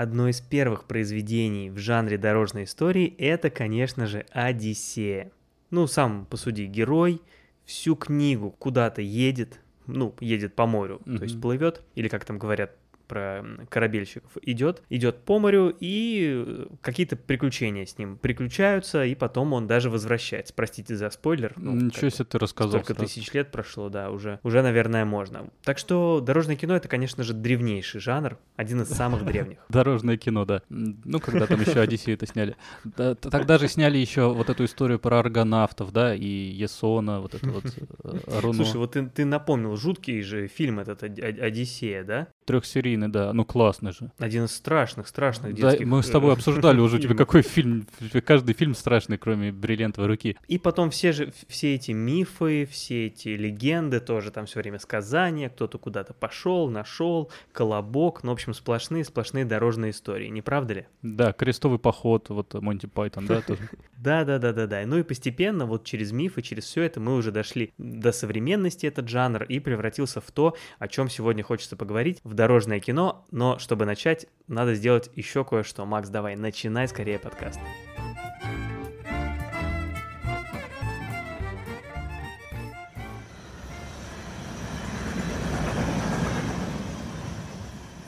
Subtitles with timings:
[0.00, 5.30] одно из первых произведений в жанре дорожной истории– это, конечно же, «Одиссея».
[5.70, 7.20] Ну, сам посуди, герой
[7.66, 11.18] всю книгу куда-то едет, ну, едет по морю, mm-hmm.
[11.18, 12.74] то есть плывет, или как там говорят,
[13.10, 19.52] про корабельщиков идет, идет по морю, и э, какие-то приключения с ним приключаются, и потом
[19.52, 20.54] он даже возвращается.
[20.54, 21.52] Простите за спойлер.
[21.56, 22.70] Ну, Ничего себе ты рассказал.
[22.70, 23.06] Столько сразу.
[23.08, 25.50] тысяч лет прошло, да, уже, уже, наверное, можно.
[25.64, 29.58] Так что дорожное кино— это, конечно же, древнейший жанр, один из самых древних.
[29.68, 30.62] Дорожное кино, да.
[30.68, 32.56] Ну, когда там еще Одиссею это сняли.
[32.94, 37.64] Тогда же сняли еще вот эту историю про аргонавтов, да, и Есона, вот это вот
[38.04, 38.40] э.
[38.54, 42.28] Слушай, вот ты напомнил, жуткий же фильм этот Одиссея, да?
[42.50, 43.32] Трехсерийный, да.
[43.32, 44.10] Ну, классный же.
[44.18, 45.80] Один из страшных, страшных детских...
[45.80, 47.86] Да, мы с тобой обсуждали уже, у тебя какой фильм,
[48.24, 50.36] каждый фильм страшный, кроме «Бриллиантовой руки».
[50.48, 55.48] И потом все же, все эти мифы, все эти легенды, тоже там все время сказания,
[55.48, 60.86] кто-то куда-то пошел, нашел, колобок, ну, в общем, сплошные, сплошные дорожные истории, не правда ли?
[61.02, 63.68] Да, крестовый поход, вот Монти Пайтон, да, тоже.
[64.00, 64.82] Да, да, да, да, да.
[64.86, 69.08] Ну и постепенно вот через мифы, через все это мы уже дошли до современности этот
[69.08, 73.84] жанр и превратился в то, о чем сегодня хочется поговорить, в дорожное кино, но чтобы
[73.84, 75.84] начать, надо сделать еще кое-что.
[75.84, 77.60] Макс, давай, начинай скорее подкаст.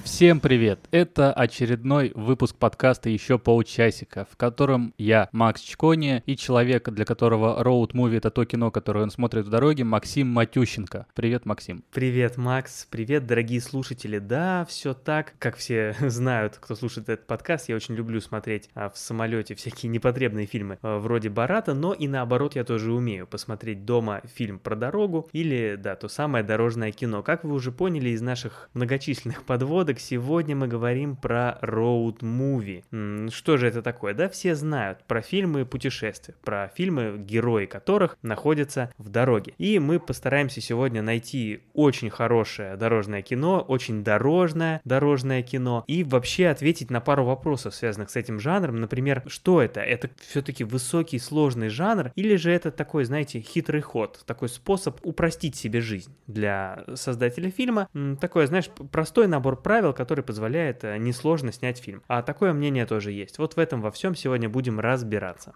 [0.04, 0.80] Всем привет!
[0.90, 7.62] Это очередной выпуск подкаста «Еще полчасика», в котором я, Макс Чкони, и человек, для которого
[7.62, 11.06] роуд-муви— это то кино, которое он смотрит в дороге, Максим Матющенко.
[11.14, 11.84] Привет, Максим.
[11.92, 12.88] Привет, Макс.
[12.90, 14.18] Привет, дорогие слушатели.
[14.18, 18.90] Да, все так, как все знают, кто слушает этот подкаст, я очень люблю смотреть а,
[18.90, 23.84] в самолете всякие непотребные фильмы а, вроде Барата, но и наоборот я тоже умею посмотреть
[23.84, 27.22] дома фильм про дорогу или, да, то самое дорожное кино.
[27.22, 33.30] Как вы уже поняли из наших многочисленных подводок, сегодня мы говорим про роуд-муви.
[33.30, 34.14] Что же это такое?
[34.14, 39.54] Да, все знают про фильмы путешествия, про фильмы, герои которых находятся в дороге.
[39.58, 46.48] И мы постараемся сегодня найти очень хорошее дорожное кино, очень дорожное дорожное кино, и вообще
[46.48, 48.76] ответить на пару вопросов, связанных с этим жанром.
[48.76, 49.80] Например, что это?
[49.80, 55.56] Это все-таки высокий, сложный жанр, или же это такой, знаете, хитрый ход, такой способ упростить
[55.56, 57.88] себе жизнь для создателя фильма?
[58.20, 62.02] Такой, знаешь, простой набор правил, правил, который позволяет э, несложно снять фильм.
[62.06, 63.38] А такое мнение тоже есть.
[63.38, 65.54] Вот в этом во всем сегодня будем разбираться.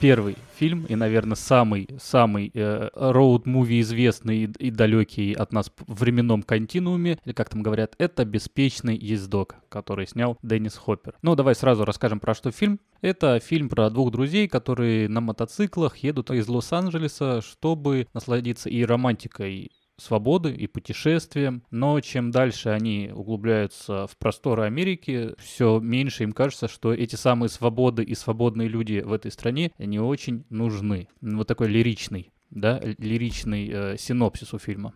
[0.00, 6.42] Первый фильм и, наверное, самый самый э, роуд-муви известный и, и далекий от нас временном
[6.42, 11.14] континууме, или как там говорят, это «Беспечный ездок», который снял Деннис Хоппер.
[11.22, 12.80] Ну, давай сразу расскажем про что фильм.
[13.00, 19.70] Это фильм про двух друзей, которые на мотоциклах едут из Лос-Анджелеса, чтобы насладиться и романтикой
[19.98, 26.68] свободы и путешествиям, но чем дальше они углубляются в просторы Америки, все меньше им кажется,
[26.68, 31.08] что эти самые свободы и свободные люди в этой стране не очень нужны.
[31.20, 34.94] Вот такой лиричный, да, лиричный э, синопсис у фильма.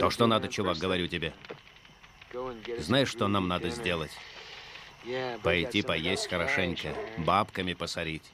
[0.00, 1.32] То, что надо, чувак, говорю тебе.
[2.78, 4.10] Знаешь, что нам надо сделать?
[5.42, 8.24] Пойти поесть хорошенько, бабками посорить.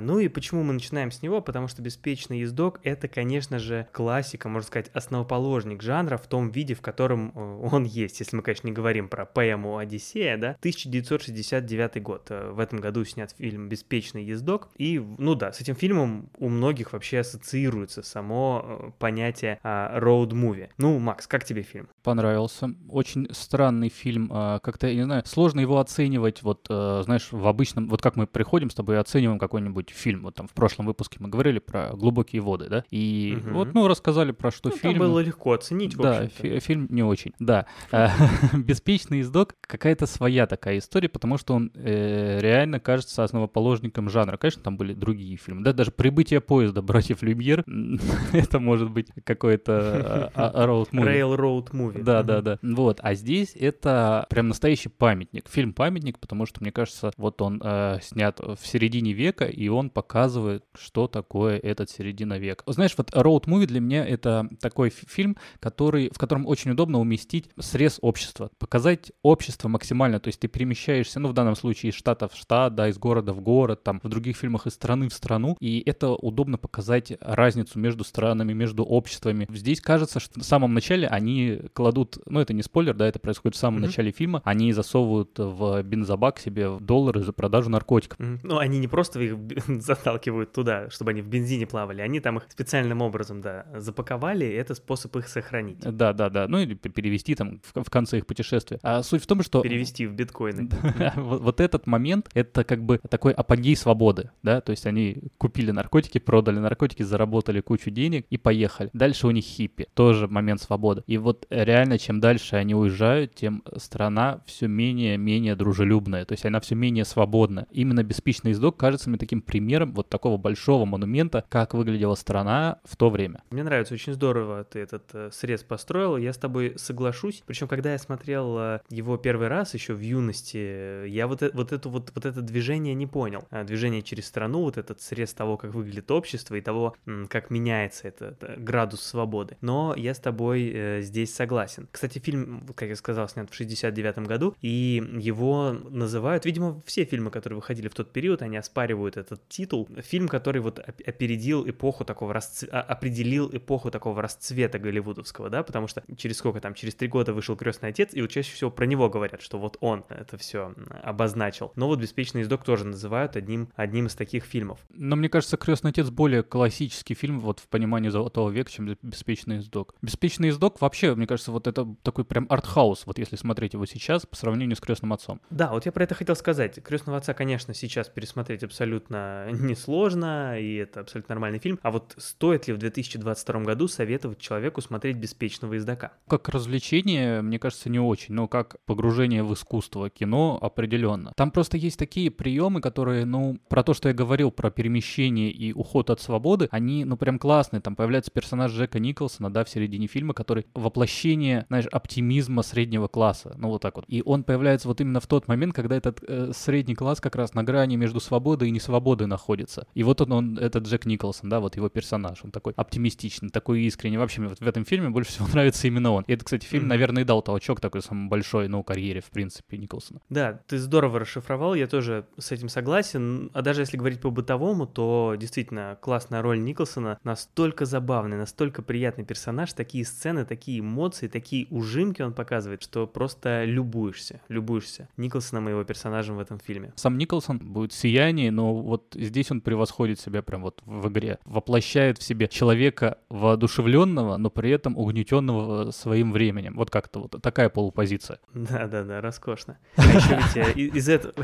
[0.00, 1.40] Ну и почему мы начинаем с него?
[1.40, 6.74] Потому что «Беспечный ездок»— это, конечно же, классика, можно сказать, основоположник жанра в том виде,
[6.74, 8.18] в котором э, он есть.
[8.18, 10.50] Если мы, конечно, не говорим про поэму «Одиссея», да?
[10.58, 12.26] 1969 год.
[12.30, 14.68] Э, в этом году снят фильм «Беспечный ездок».
[14.76, 20.70] И, ну да, с этим фильмом у многих вообще ассоциируется само э, понятие роуд-муви.
[20.76, 21.88] Ну, Макс, как тебе фильм?
[22.02, 22.74] Понравился.
[22.88, 24.28] Очень странный фильм.
[24.32, 27.88] А, как-то, я не знаю, сложно его оценивать, вот, знаешь, в обычном...
[27.88, 30.22] Вот как мы приходим с тобой и оцениваем какой-нибудь какой-нибудь фильм.
[30.22, 32.84] Вот там в прошлом выпуске мы говорили про глубокие воды, да?
[32.90, 33.54] И угу.
[33.54, 34.98] вот, ну, рассказали про что ну, фильм.
[34.98, 37.32] Было легко оценить, Да, фи- фильм не очень.
[37.38, 37.66] Да.
[37.92, 38.10] А,
[38.56, 44.36] Беспечный издок какая-то своя такая история, потому что он э, реально кажется основоположником жанра.
[44.36, 45.62] Конечно, там были другие фильмы.
[45.62, 47.64] Да, даже «Прибытие поезда» братьев Люмьер,
[48.32, 51.04] это может быть какой-то роуд-муви.
[51.04, 52.02] Railroad movie.
[52.02, 52.58] Да, да, да.
[52.62, 53.00] Вот.
[53.02, 55.48] А здесь это прям настоящий памятник.
[55.48, 60.64] Фильм-памятник, потому что, мне кажется, вот он э, снят в середине века, и он показывает,
[60.74, 62.64] что такое этот середина века.
[62.66, 67.50] Знаешь, вот Road Movie для меня это такой фильм, который, в котором очень удобно уместить
[67.58, 72.28] срез общества, показать общество максимально, то есть ты перемещаешься, ну, в данном случае из штата
[72.28, 75.56] в штат, да, из города в город, там, в других фильмах из страны в страну,
[75.60, 79.46] и это удобно показать разницу между странами, между обществами.
[79.50, 83.56] Здесь кажется, что в самом начале они кладут, ну, это не спойлер, да, это происходит
[83.56, 83.86] в самом mm-hmm.
[83.86, 88.18] начале фильма, они засовывают в бензобак себе доллары за продажу наркотиков.
[88.18, 88.40] Mm-hmm.
[88.42, 89.36] Ну, они не просто их
[89.80, 92.00] заталкивают туда, чтобы они в бензине плавали.
[92.00, 95.80] Они там их специальным образом, да, запаковали, и это способ их сохранить.
[95.80, 96.48] Да, да, да.
[96.48, 98.78] Ну или перевести там в, в конце их путешествия.
[98.82, 99.62] А суть в том, что...
[99.62, 100.68] Перевести в биткоины.
[101.16, 106.18] вот, этот момент, это как бы такой апогей свободы, да, то есть они купили наркотики,
[106.18, 108.90] продали наркотики, заработали кучу денег и поехали.
[108.92, 111.02] Дальше у них хиппи, тоже момент свободы.
[111.06, 116.60] И вот реально, чем дальше они уезжают, тем страна все менее-менее дружелюбная, то есть она
[116.60, 117.66] все менее свободна.
[117.70, 122.96] Именно беспечный издок кажется мне таким примером вот такого большого монумента, как выглядела страна в
[122.96, 123.44] то время.
[123.50, 127.44] Мне нравится, очень здорово ты этот э, срез построил, я с тобой соглашусь.
[127.46, 131.70] Причем, когда я смотрел э, его первый раз еще в юности, я вот, э, вот,
[131.70, 133.46] эту, вот, вот это движение не понял.
[133.50, 136.96] А движение через страну, вот этот срез того, как выглядит общество и того,
[137.28, 139.56] как меняется этот градус свободы.
[139.60, 141.86] Но я с тобой здесь согласен.
[141.92, 147.30] Кстати, фильм, как я сказал, снят в 69 году, и его называют, видимо, все фильмы,
[147.30, 149.88] которые выходили в тот период, они оспаривают этот титул.
[150.02, 152.68] Фильм, который вот опередил эпоху такого, расцве...
[152.72, 157.32] А, определил эпоху такого расцвета голливудовского, да, потому что через сколько там, через три года
[157.32, 160.74] вышел «Крестный отец», и вот чаще всего про него говорят, что вот он это все
[161.02, 161.72] обозначил.
[161.76, 164.80] Но вот «Беспечный ездок» тоже называют одним, одним из таких фильмов.
[164.90, 169.56] Но мне кажется, «Крестный отец» более классический фильм вот в понимании «Золотого века», чем «Беспечный
[169.56, 169.94] ездок».
[170.02, 174.26] «Беспечный ездок» вообще, мне кажется, вот это такой прям артхаус, вот если смотреть его сейчас
[174.26, 175.40] по сравнению с «Крестным отцом».
[175.50, 176.82] Да, вот я про это хотел сказать.
[176.82, 181.78] «Крестного отца», конечно, сейчас пересмотреть абсолютно несложно, и это абсолютно нормальный фильм.
[181.82, 186.12] А вот стоит ли в 2022 году советовать человеку смотреть «Беспечного ездока»?
[186.28, 191.32] Как развлечение, мне кажется, не очень, но как погружение в искусство кино определенно.
[191.36, 195.72] Там просто есть такие приемы, которые, ну, про то, что я говорил, про перемещение и
[195.72, 197.80] уход от свободы, они, ну, прям классные.
[197.80, 203.54] Там появляется персонаж Джека Николсона, да, в середине фильма, который воплощение, знаешь, оптимизма среднего класса,
[203.58, 204.04] ну, вот так вот.
[204.08, 207.54] И он появляется вот именно в тот момент, когда этот э, средний класс как раз
[207.54, 209.86] на грани между свободой и несвободой находится.
[209.94, 213.82] И вот он, он, этот Джек Николсон, да, вот его персонаж, он такой оптимистичный, такой
[213.82, 214.18] искренний.
[214.18, 216.24] Вообще, вот в этом фильме больше всего нравится именно он.
[216.26, 216.88] И это, кстати, фильм, mm-hmm.
[216.88, 220.20] наверное, и дал толчок такой самый большой, ну, карьере, в принципе, Николсона.
[220.28, 223.50] Да, ты здорово расшифровал, я тоже с этим согласен.
[223.52, 229.24] А даже если говорить по бытовому, то действительно классная роль Николсона, настолько забавный, настолько приятный
[229.24, 235.72] персонаж, такие сцены, такие эмоции, такие ужимки он показывает, что просто любуешься, любуешься Николсоном и
[235.72, 236.92] его персонажем в этом фильме.
[236.96, 241.38] Сам Николсон будет сияние, но вот здесь он превосходит себя прям вот в игре.
[241.44, 246.74] Воплощает в себе человека воодушевленного, но при этом угнетенного своим временем.
[246.76, 248.38] Вот как-то вот такая полупозиция.
[248.54, 249.78] Да-да-да, роскошно.
[249.96, 251.34] А еще ведь э, из этого...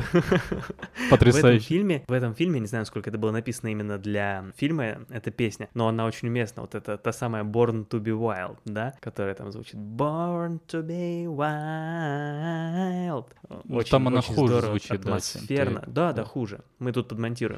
[1.09, 1.41] Потрясающе.
[1.41, 4.99] В этом фильме, в этом фильме, не знаю, сколько это было написано именно для фильма,
[5.09, 6.61] эта песня, но она очень уместна.
[6.61, 11.25] Вот это та самая Born to be Wild, да, которая там звучит Born to be
[11.25, 13.25] Wild.
[13.69, 15.83] Очень, там она очень хуже здорово, звучит, атмосферно.
[15.87, 16.61] Да, да, хуже.
[16.79, 17.50] Мы тут подмонтируем.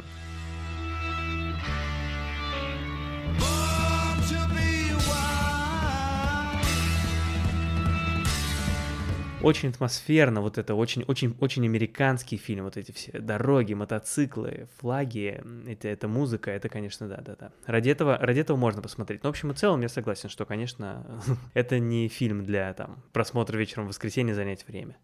[9.44, 15.44] Очень атмосферно, вот это очень, очень, очень американский фильм, вот эти все дороги, мотоциклы, флаги,
[15.68, 17.51] это, это музыка, это, конечно, да, да, да.
[17.66, 19.22] Ради этого, ради этого можно посмотреть.
[19.24, 21.22] Но, в общем и целом, я согласен, что, конечно,
[21.54, 24.98] это не фильм для там просмотра вечером в воскресенье занять время.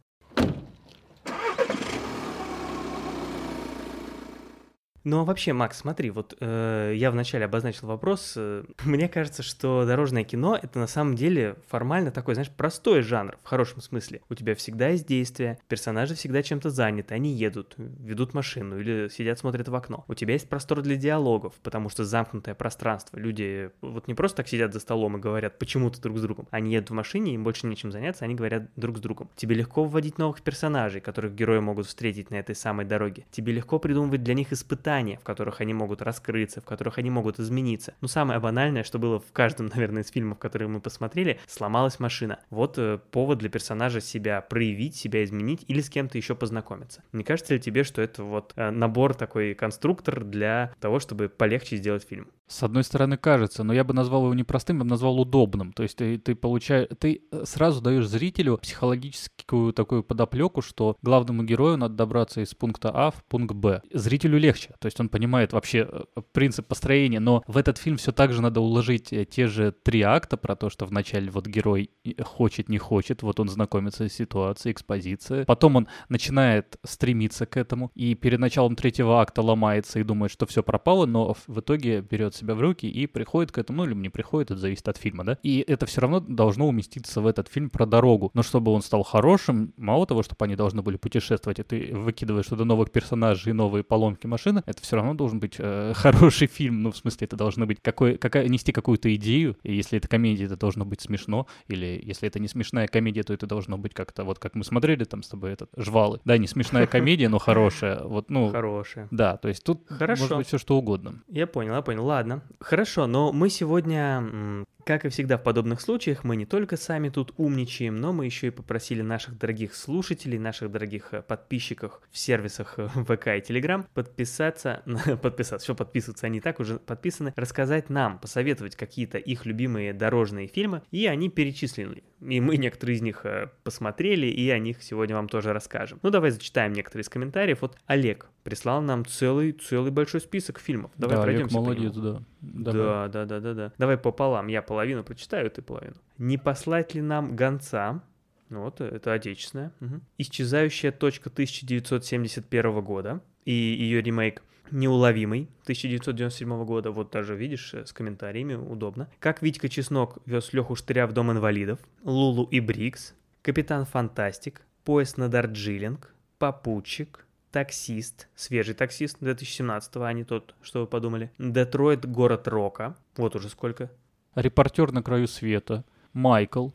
[5.03, 8.33] Ну а вообще, Макс, смотри, вот э, я вначале обозначил вопрос.
[8.35, 13.37] Э, мне кажется, что дорожное кино это на самом деле формально такой, знаешь, простой жанр
[13.43, 14.21] в хорошем смысле.
[14.29, 19.39] У тебя всегда есть действие, персонажи всегда чем-то заняты, они едут, ведут машину или сидят,
[19.39, 20.03] смотрят в окно.
[20.07, 23.17] У тебя есть простор для диалогов, потому что замкнутое пространство.
[23.17, 26.47] Люди вот не просто так сидят за столом и говорят почему-то друг с другом.
[26.51, 29.29] Они едут в машине, им больше нечем заняться, они говорят друг с другом.
[29.35, 33.25] Тебе легко вводить новых персонажей, которых герои могут встретить на этой самой дороге.
[33.31, 37.09] Тебе легко придумывать для них испытания испытания, в которых они могут раскрыться, в которых они
[37.11, 37.93] могут измениться.
[38.01, 42.39] Ну, самое банальное, что было в каждом, наверное, из фильмов, которые мы посмотрели, сломалась машина.
[42.49, 47.03] Вот э, повод для персонажа себя проявить, себя изменить или с кем-то еще познакомиться.
[47.13, 51.77] Не кажется ли тебе, что это вот э, набор такой конструктор для того, чтобы полегче
[51.77, 52.27] сделать фильм?
[52.49, 55.71] С одной стороны, кажется, но я бы назвал его не простым, я бы назвал удобным.
[55.71, 61.43] То есть ты, ты получаешь, ты э, сразу даешь зрителю психологическую такую подоплеку, что главному
[61.43, 63.83] герою надо добраться из пункта А в пункт Б.
[63.93, 68.11] Зрителю легче, то есть он понимает вообще э, принцип построения, но в этот фильм все
[68.11, 71.91] так же надо уложить э, те же три акта про то, что вначале вот герой
[72.21, 77.91] хочет, не хочет, вот он знакомится с ситуацией, экспозиция, потом он начинает стремиться к этому,
[77.95, 82.35] и перед началом третьего акта ломается и думает, что все пропало, но в итоге берет
[82.35, 85.23] себя в руки и приходит к этому, ну или не приходит, это зависит от фильма,
[85.23, 85.37] да.
[85.43, 88.31] И это все равно должно уместиться в этот фильм про дорогу.
[88.33, 92.47] Но чтобы он стал хорошим, мало того, чтобы они должны были путешествовать, и ты выкидываешь
[92.47, 96.83] туда новых персонажей и новые поломки машины, Это все равно должен быть э, хороший фильм.
[96.83, 99.57] Ну, в смысле, это должно быть какой, какая, нести какую-то идею.
[99.63, 101.47] И если это комедия, это должно быть смешно.
[101.67, 105.05] Или если это не смешная комедия, то это должно быть как-то вот как мы смотрели
[105.05, 106.19] там с тобой этот жвалы.
[106.23, 108.03] Да, не смешная комедия, но хорошая.
[108.03, 108.51] Вот, ну.
[108.51, 109.07] Хорошая.
[109.09, 110.21] Да, то есть тут Хорошо.
[110.21, 111.23] может быть все что угодно.
[111.27, 112.05] Я понял, я понял.
[112.05, 112.43] Ладно.
[112.59, 117.31] Хорошо, но мы сегодня как и всегда в подобных случаях, мы не только сами тут
[117.37, 122.73] умничаем, но мы еще и попросили наших дорогих слушателей, наших дорогих э, подписчиков в сервисах
[122.79, 124.81] э, ВК и Телеграм подписаться,
[125.21, 130.81] подписаться, все подписываться, они так уже подписаны, рассказать нам, посоветовать какие-то их любимые дорожные фильмы,
[130.89, 132.03] и они перечислили.
[132.21, 135.99] И мы некоторые из них э, посмотрели, и о них сегодня вам тоже расскажем.
[136.01, 137.61] Ну, давай зачитаем некоторые из комментариев.
[137.61, 140.91] Вот Олег прислал нам целый, целый большой список фильмов.
[140.97, 142.21] Давай да, пройдемся Олег молодец, да.
[142.41, 142.81] Давай.
[142.81, 143.73] Да, да, да, да, да.
[143.77, 144.47] Давай пополам.
[144.47, 145.95] Я половину прочитаю, ты половину.
[146.17, 148.01] Не послать ли нам гонца?
[148.49, 149.71] Вот, это отечественная.
[149.79, 150.01] Угу.
[150.17, 158.53] Исчезающая точка 1971 года и ее ремейк Неуловимый 1997 года, вот даже видишь, с комментариями,
[158.53, 159.09] удобно.
[159.19, 165.17] Как Витька Чеснок вез Леху Штыря в Дом инвалидов, Лулу и Брикс, Капитан Фантастик, Поезд
[165.17, 171.31] на Дарджилинг, Попутчик, Таксист, свежий таксист 2017 а не тот, что вы подумали.
[171.39, 172.95] Детройт, город рока.
[173.17, 173.89] Вот уже сколько.
[174.35, 175.83] Репортер на краю света.
[176.13, 176.69] Майкл.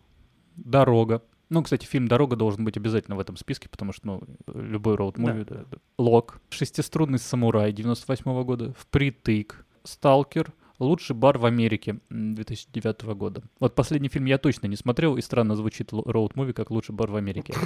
[0.57, 1.23] Дорога.
[1.55, 5.45] Ну, кстати, фильм «Дорога» должен быть обязательно в этом списке, потому что, ну, любой роуд-муви...
[5.45, 5.55] Да.
[5.55, 5.79] Да, да.
[5.99, 6.41] Лок.
[6.51, 8.75] Шестиструнный самурай 98 -го года.
[8.77, 9.65] Впритык.
[9.85, 10.53] Сталкер.
[10.81, 13.43] Лучший бар в Америке 2009 года.
[13.61, 17.17] Вот последний фильм я точно не смотрел, и странно звучит роуд-муви как лучший бар в
[17.17, 17.55] Америке.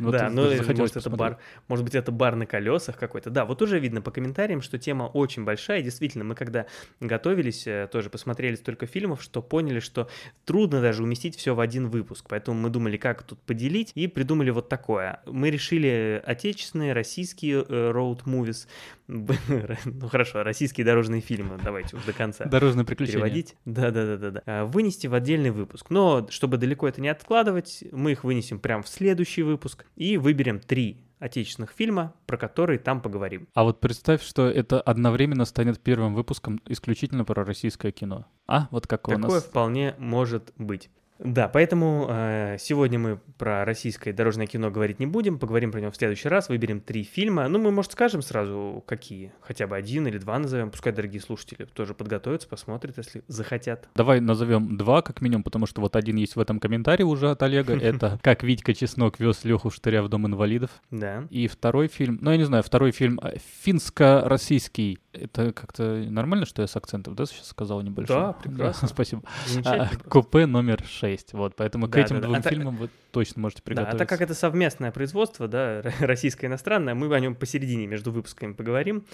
[0.00, 1.38] Да, ну может это бар,
[1.68, 3.30] может быть это бар на колесах какой-то.
[3.30, 5.82] Да, вот уже видно по комментариям, что тема очень большая.
[5.82, 6.66] Действительно, мы когда
[7.00, 10.08] готовились, э, тоже посмотрели столько фильмов, что поняли, что
[10.44, 12.26] трудно даже уместить все в один выпуск.
[12.28, 15.20] Поэтому мы думали, как тут поделить, и придумали вот такое.
[15.26, 18.66] Мы решили отечественные, российские роуд-мувис,
[19.08, 22.44] ну хорошо, российские дорожные фильмы, давайте уж до конца.
[22.44, 23.18] Дорожные приключения.
[23.18, 23.56] Переводить.
[23.64, 24.42] Да-да-да-да.
[24.46, 25.90] А, вынести в отдельный выпуск.
[25.90, 30.58] Но чтобы далеко это не откладывать, мы их вынесем прямо в следующий выпуск и выберем
[30.60, 33.48] три отечественных фильма, про которые там поговорим.
[33.54, 38.26] А вот представь, что это одновременно станет первым выпуском исключительно про российское кино.
[38.46, 39.22] А, вот как у нас...
[39.22, 40.90] Такое вполне может быть.
[41.18, 45.90] Да, поэтому э, сегодня мы про российское дорожное кино говорить не будем, поговорим про него
[45.90, 47.48] в следующий раз, выберем три фильма.
[47.48, 51.64] Ну, мы, может, скажем сразу, какие, хотя бы один или два назовем, пускай дорогие слушатели
[51.64, 53.88] тоже подготовятся, посмотрят, если захотят.
[53.94, 57.42] Давай назовем два, как минимум, потому что вот один есть в этом комментарии уже от
[57.42, 60.70] Олега, это «Как Витька Чеснок вез Леху Штыря в Дом инвалидов».
[60.90, 61.26] Да.
[61.30, 66.62] И второй фильм, ну, я не знаю, второй фильм э, финско-российский это как-то нормально, что
[66.62, 68.16] я с акцентом, да, сейчас сказал небольшой?
[68.16, 68.88] Да, прекрасно.
[68.96, 69.22] Спасибо.
[69.64, 72.50] А, купе номер 6, вот, поэтому да, к этим да, двум да.
[72.50, 73.96] фильмам вы точно можете приготовиться.
[73.96, 78.52] Да, а так как это совместное производство, да, российско-иностранное, мы о нем посередине между выпусками
[78.52, 79.04] поговорим.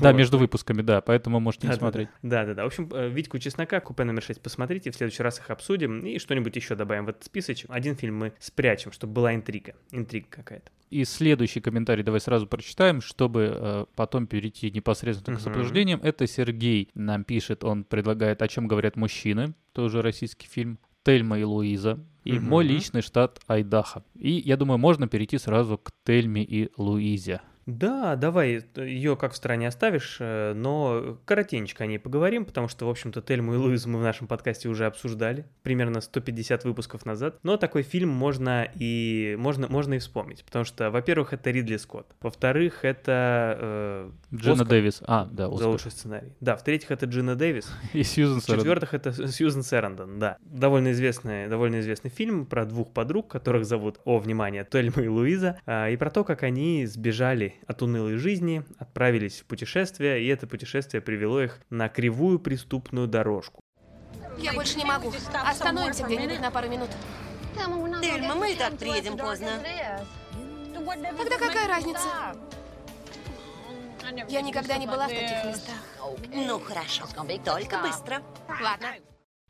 [0.00, 2.08] Да, между выпусками, да, поэтому можете да, не смотреть.
[2.22, 6.06] Да-да-да, в общем, э, Витьку Чеснока, купе номер 6 посмотрите, в следующий раз их обсудим
[6.06, 7.70] и что-нибудь еще добавим в этот списочек.
[7.70, 10.70] Один фильм мы спрячем, чтобы была интрига, интрига какая-то.
[10.90, 16.00] И следующий комментарий давай сразу прочитаем, чтобы э, потом перейти непосредственно к обсуждениям.
[16.02, 20.78] Это Сергей нам пишет, он предлагает «О чем говорят мужчины», тоже российский фильм.
[21.08, 22.44] Тельма и Луиза, и угу.
[22.44, 24.04] мой личный штат Айдаха.
[24.14, 27.40] И я думаю, можно перейти сразу к Тельме и Луизе.
[27.68, 32.86] Да, давай ее как в стороне оставишь, э, но коротенько о ней поговорим, потому что,
[32.86, 37.38] в общем-то, Тельму и Луизу мы в нашем подкасте уже обсуждали, примерно 150 выпусков назад.
[37.42, 42.06] Но такой фильм можно и, можно, можно и вспомнить, потому что, во-первых, это Ридли Скотт,
[42.22, 43.58] во-вторых, это...
[43.60, 45.58] Э, Джина Дэвис, а, да, Оскар.
[45.58, 46.32] За лучший сценарий.
[46.40, 47.70] Да, в-третьих, это Джина Дэвис.
[47.92, 48.56] И Сьюзен Сэрандон.
[48.56, 50.38] В-четвертых, это Сьюзен Сэрандон, да.
[50.40, 55.60] Довольно известный, довольно известный фильм про двух подруг, которых зовут, о, внимание, Тельма и Луиза,
[55.66, 60.46] а, и про то, как они сбежали от унылой жизни, отправились в путешествие, и это
[60.46, 63.60] путешествие привело их на кривую преступную дорожку.
[64.38, 65.12] Я больше не могу.
[65.44, 66.90] Остановимся где-нибудь на пару минут.
[68.00, 69.50] Тельма, мы и так приедем поздно.
[71.18, 72.36] Тогда какая разница?
[74.28, 75.76] Я никогда не была в таких местах.
[76.32, 77.06] Ну, хорошо.
[77.44, 78.22] Только быстро.
[78.48, 78.88] Ладно.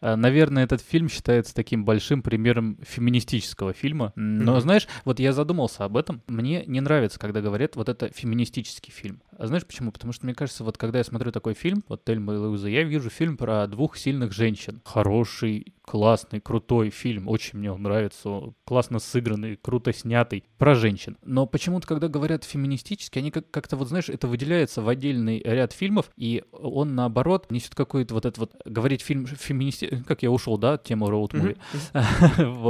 [0.01, 4.13] Э, наверное, этот фильм считается таким большим примером феминистического фильма.
[4.17, 4.61] Но, mm-hmm.
[4.61, 6.23] знаешь, вот я задумался об этом.
[6.29, 9.21] Мне не нравится, когда говорят, вот это феминистический фильм.
[9.37, 9.93] А знаешь почему?
[9.93, 12.83] Потому что, мне кажется, вот когда я смотрю такой фильм, вот «Тельма и Луиза», я
[12.83, 14.81] вижу фильм про двух сильных женщин.
[14.85, 21.17] Хороший, классный, крутой фильм, очень мне он нравится, классно сыгранный, круто снятый, про женщин.
[21.25, 25.73] Но почему-то, когда говорят феминистически, они как- как-то, вот знаешь, это выделяется в отдельный ряд
[25.73, 30.05] фильмов, и он, наоборот, несет какой-то вот это вот, говорить фильм феминисти...
[30.07, 31.57] Как я ушел, да, от темы роуд муви.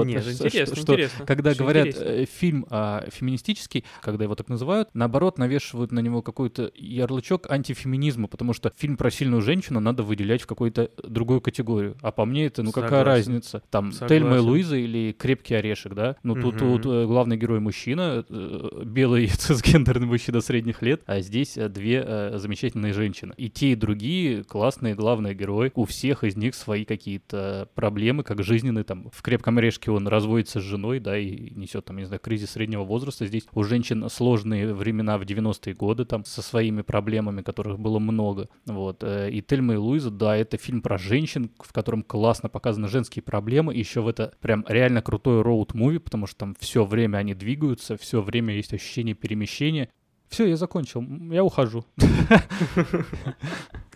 [0.06, 1.26] Нет, интересно.
[1.26, 6.70] Когда говорят э, фильм а, феминистический, когда его так называют, наоборот, навешивают на него какой-то
[6.76, 11.96] ярлычок антифеминизма, потому что фильм про сильную женщину надо выделять в какую-то другую категорию.
[12.00, 13.07] А по мне это, ну какая.
[13.08, 13.62] Разница?
[13.70, 14.08] Там Согласен.
[14.08, 16.16] Тельма и Луиза или Крепкий орешек, да?
[16.22, 16.58] Ну тут, Мгм.
[16.82, 22.38] тут, э, главный герой мужчина, э, белый цисгендерный мужчина средних лет, а здесь э, две
[22.38, 23.34] замечательные женщины.
[23.36, 25.72] И те, и другие классные главные герои.
[25.74, 28.84] У всех из них свои какие-то проблемы, как жизненные.
[28.84, 32.50] Там в Крепком орешке он разводится с женой, да, и несет там, не знаю, кризис
[32.50, 33.26] среднего возраста.
[33.26, 38.48] Здесь у женщин сложные времена в 90-е годы, там, со своими проблемами, которых было много.
[38.66, 39.02] Вот.
[39.04, 43.74] И Тельма и Луиза, да, это фильм про женщин, в котором классно показаны женские проблемы.
[43.74, 48.20] Еще в это прям реально крутой роуд-муви, потому что там все время они двигаются, все
[48.20, 49.88] время есть ощущение перемещения.
[50.28, 51.84] Все, я закончил, я ухожу.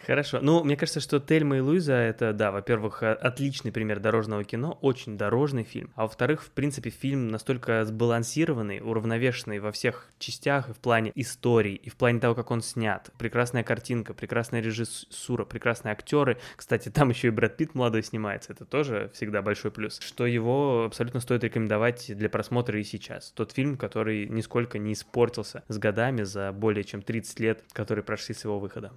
[0.07, 0.41] Хорошо.
[0.43, 5.17] Ну, мне кажется, что Тельма и Луиза это, да, во-первых, отличный пример дорожного кино, очень
[5.17, 5.93] дорожный фильм.
[5.95, 11.75] А во-вторых, в принципе, фильм настолько сбалансированный, уравновешенный во всех частях и в плане истории,
[11.75, 13.11] и в плане того, как он снят.
[13.19, 16.39] Прекрасная картинка, прекрасная режиссура, прекрасные актеры.
[16.57, 20.01] Кстати, там еще и Брэд Питт молодой снимается, это тоже всегда большой плюс.
[20.01, 23.31] Что его абсолютно стоит рекомендовать для просмотра и сейчас.
[23.33, 28.35] Тот фильм, который нисколько не испортился с годами за более чем 30 лет, которые прошли
[28.35, 28.93] с его выхода.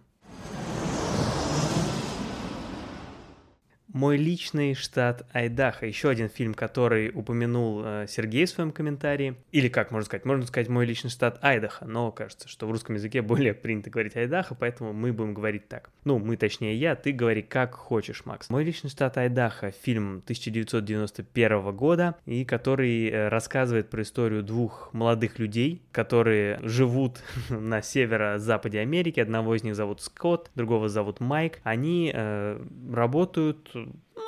[3.96, 5.86] Мой личный штат Айдахо.
[5.86, 9.38] Еще один фильм, который упомянул э, Сергей в своем комментарии.
[9.54, 10.26] Или как можно сказать?
[10.26, 14.18] Можно сказать мой личный штат Айдахо, но кажется, что в русском языке более принято говорить
[14.18, 15.92] Айдахо, поэтому мы будем говорить так.
[16.04, 18.50] Ну, мы точнее я, ты говори как хочешь, Макс.
[18.50, 25.40] Мой личный штат Айдахо фильм 1991 года, и который э, рассказывает про историю двух молодых
[25.40, 29.22] людей, которые живут на северо-западе Америки.
[29.22, 31.62] Одного из них зовут Скотт, другого зовут Майк.
[31.64, 32.62] Они э,
[32.92, 33.72] работают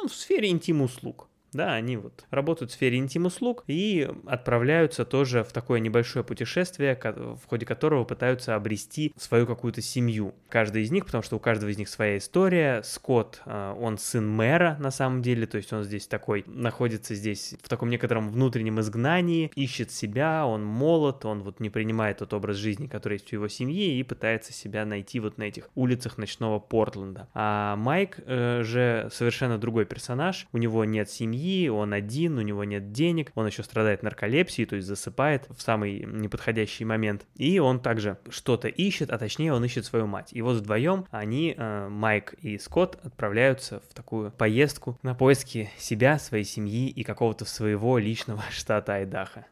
[0.02, 1.28] ну, в сфере интим-услуг.
[1.54, 7.46] Да, они вот работают в сфере интим-услуг и отправляются тоже в такое небольшое путешествие, в
[7.48, 10.36] ходе которого пытаются обрести свою какую-то семью.
[10.50, 12.82] Каждый из них, потому что у каждого из них своя история.
[12.84, 17.56] Скотт, э, он сын мэра на самом деле, то есть он здесь такой, находится здесь
[17.62, 22.58] в таком некотором внутреннем изгнании, ищет себя, он молод, он вот не принимает тот образ
[22.58, 26.60] жизни, который есть у его семьи и пытается себя найти вот на этих улицах ночного
[26.60, 27.30] Портленда.
[27.34, 31.37] А Майк э, же совершенно другой персонаж, у него нет семьи,
[31.72, 36.06] он один, у него нет денег, он еще страдает нарколепсией, то есть засыпает в самый
[36.06, 37.26] неподходящий момент.
[37.36, 40.30] И он также что-то ищет, а точнее он ищет свою мать.
[40.32, 46.20] И вот вдвоем они, э, Майк и Скотт, отправляются в такую поездку на поиски себя,
[46.20, 49.46] своей семьи и какого-то своего личного штата Айдахо.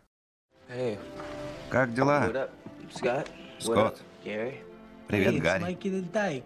[1.70, 2.50] Как дела?
[3.60, 4.02] Скотт.
[5.08, 5.78] Привет, Гарри.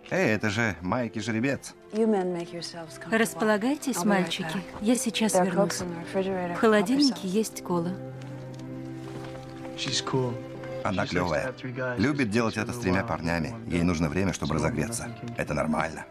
[0.09, 1.73] Эй, это же Майки Жеребец.
[3.11, 4.63] Располагайтесь, мальчики.
[4.81, 5.81] Я сейчас вернусь.
[6.13, 7.91] В холодильнике есть кола.
[10.83, 11.53] Она клевая.
[11.97, 13.53] Любит делать это с тремя парнями.
[13.67, 15.09] Ей нужно время, чтобы разогреться.
[15.37, 16.05] Это нормально.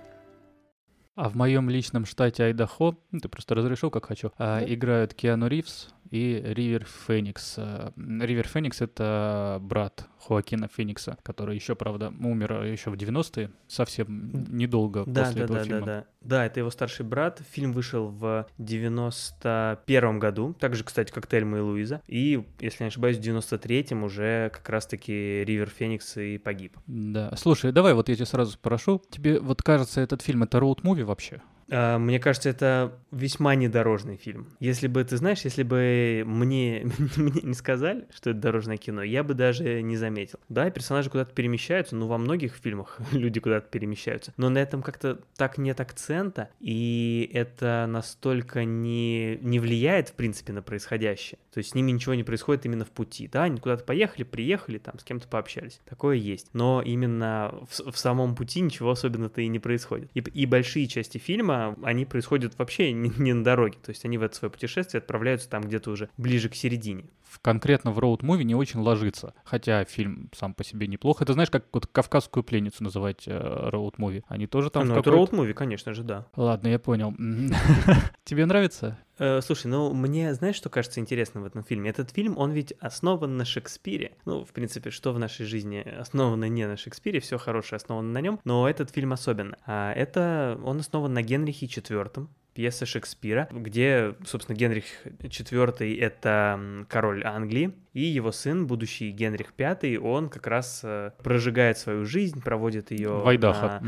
[1.14, 5.49] А в моем личном штате Айдахо, ну, ты просто разрешил, как хочу, а, играют Киану
[5.49, 7.55] Ривз и Ривер Феникс.
[7.59, 14.31] А, Ривер Феникс— это брат Хоакина Феникса, который еще, правда, умер еще в 90-е, совсем
[14.49, 15.81] недолго Да, после да, этого да, фильма.
[15.81, 16.07] да, да.
[16.21, 17.40] Да, это его старший брат.
[17.51, 22.03] Фильм вышел в 91 году, так же, кстати, как Тельма и Луиза.
[22.07, 26.77] И, если не ошибаюсь, в 93-м уже как раз-таки Ривер Феникс и погиб.
[26.87, 27.33] Да.
[27.37, 29.03] Слушай, давай вот я тебя сразу спрошу.
[29.11, 31.40] Тебе вот кажется, этот фильм— это роуд-муви вообще?
[31.70, 34.48] А, Мне кажется, это весьма недорожный фильм.
[34.61, 39.22] Если бы, ты знаешь, если бы мне, мне не сказали, что это дорожное кино, я
[39.22, 40.38] бы даже не заметил.
[40.48, 45.20] Да, персонажи куда-то перемещаются, ну, во многих фильмах люди куда-то перемещаются, но на этом как-то
[45.37, 51.38] так нет акцента, и это настолько не, не влияет, в принципе, на происходящее.
[51.52, 53.28] То есть с ними ничего не происходит именно в пути.
[53.28, 55.81] Да, они куда-то поехали, приехали, там, с кем-то пообщались.
[55.88, 56.48] Такое есть.
[56.52, 60.11] Но именно в, в самом пути ничего особенно-то и не происходит.
[60.14, 63.79] И, и большие части фильма, они происходят вообще не, не на дороге.
[63.83, 67.05] То есть они в это свое путешествие отправляются там где-то уже ближе к середине.
[67.38, 69.35] В- конкретно в роуд-муви не очень ложится.
[69.44, 71.22] Хотя фильм сам по себе неплох.
[71.22, 74.24] Это знаешь, как вот «Кавказскую пленницу» называть э, роуд-муви.
[74.29, 74.85] Они тоже там...
[74.85, 76.27] в ну, это роуд-муви, конечно же, да.
[76.37, 77.14] Ладно, я понял.
[78.24, 78.98] Тебе нравится?
[79.18, 81.90] Э, слушай, ну мне, знаешь, что кажется интересным в этом фильме?
[81.90, 84.12] Этот фильм, он ведь основан на Шекспире.
[84.24, 88.20] Ну, в принципе, что в нашей жизни основано не на Шекспире, все хорошее основано на
[88.20, 89.57] нем, но этот фильм особенно.
[89.66, 97.25] А это он основан на Генрихе IV, пьеса Шекспира, где, собственно, Генрих IV— это король
[97.25, 102.90] Англии, и его сын, будущий Генрих V, он как раз э, прожигает свою жизнь, проводит
[102.90, 103.11] ее...
[103.11, 103.81] Вайдаха.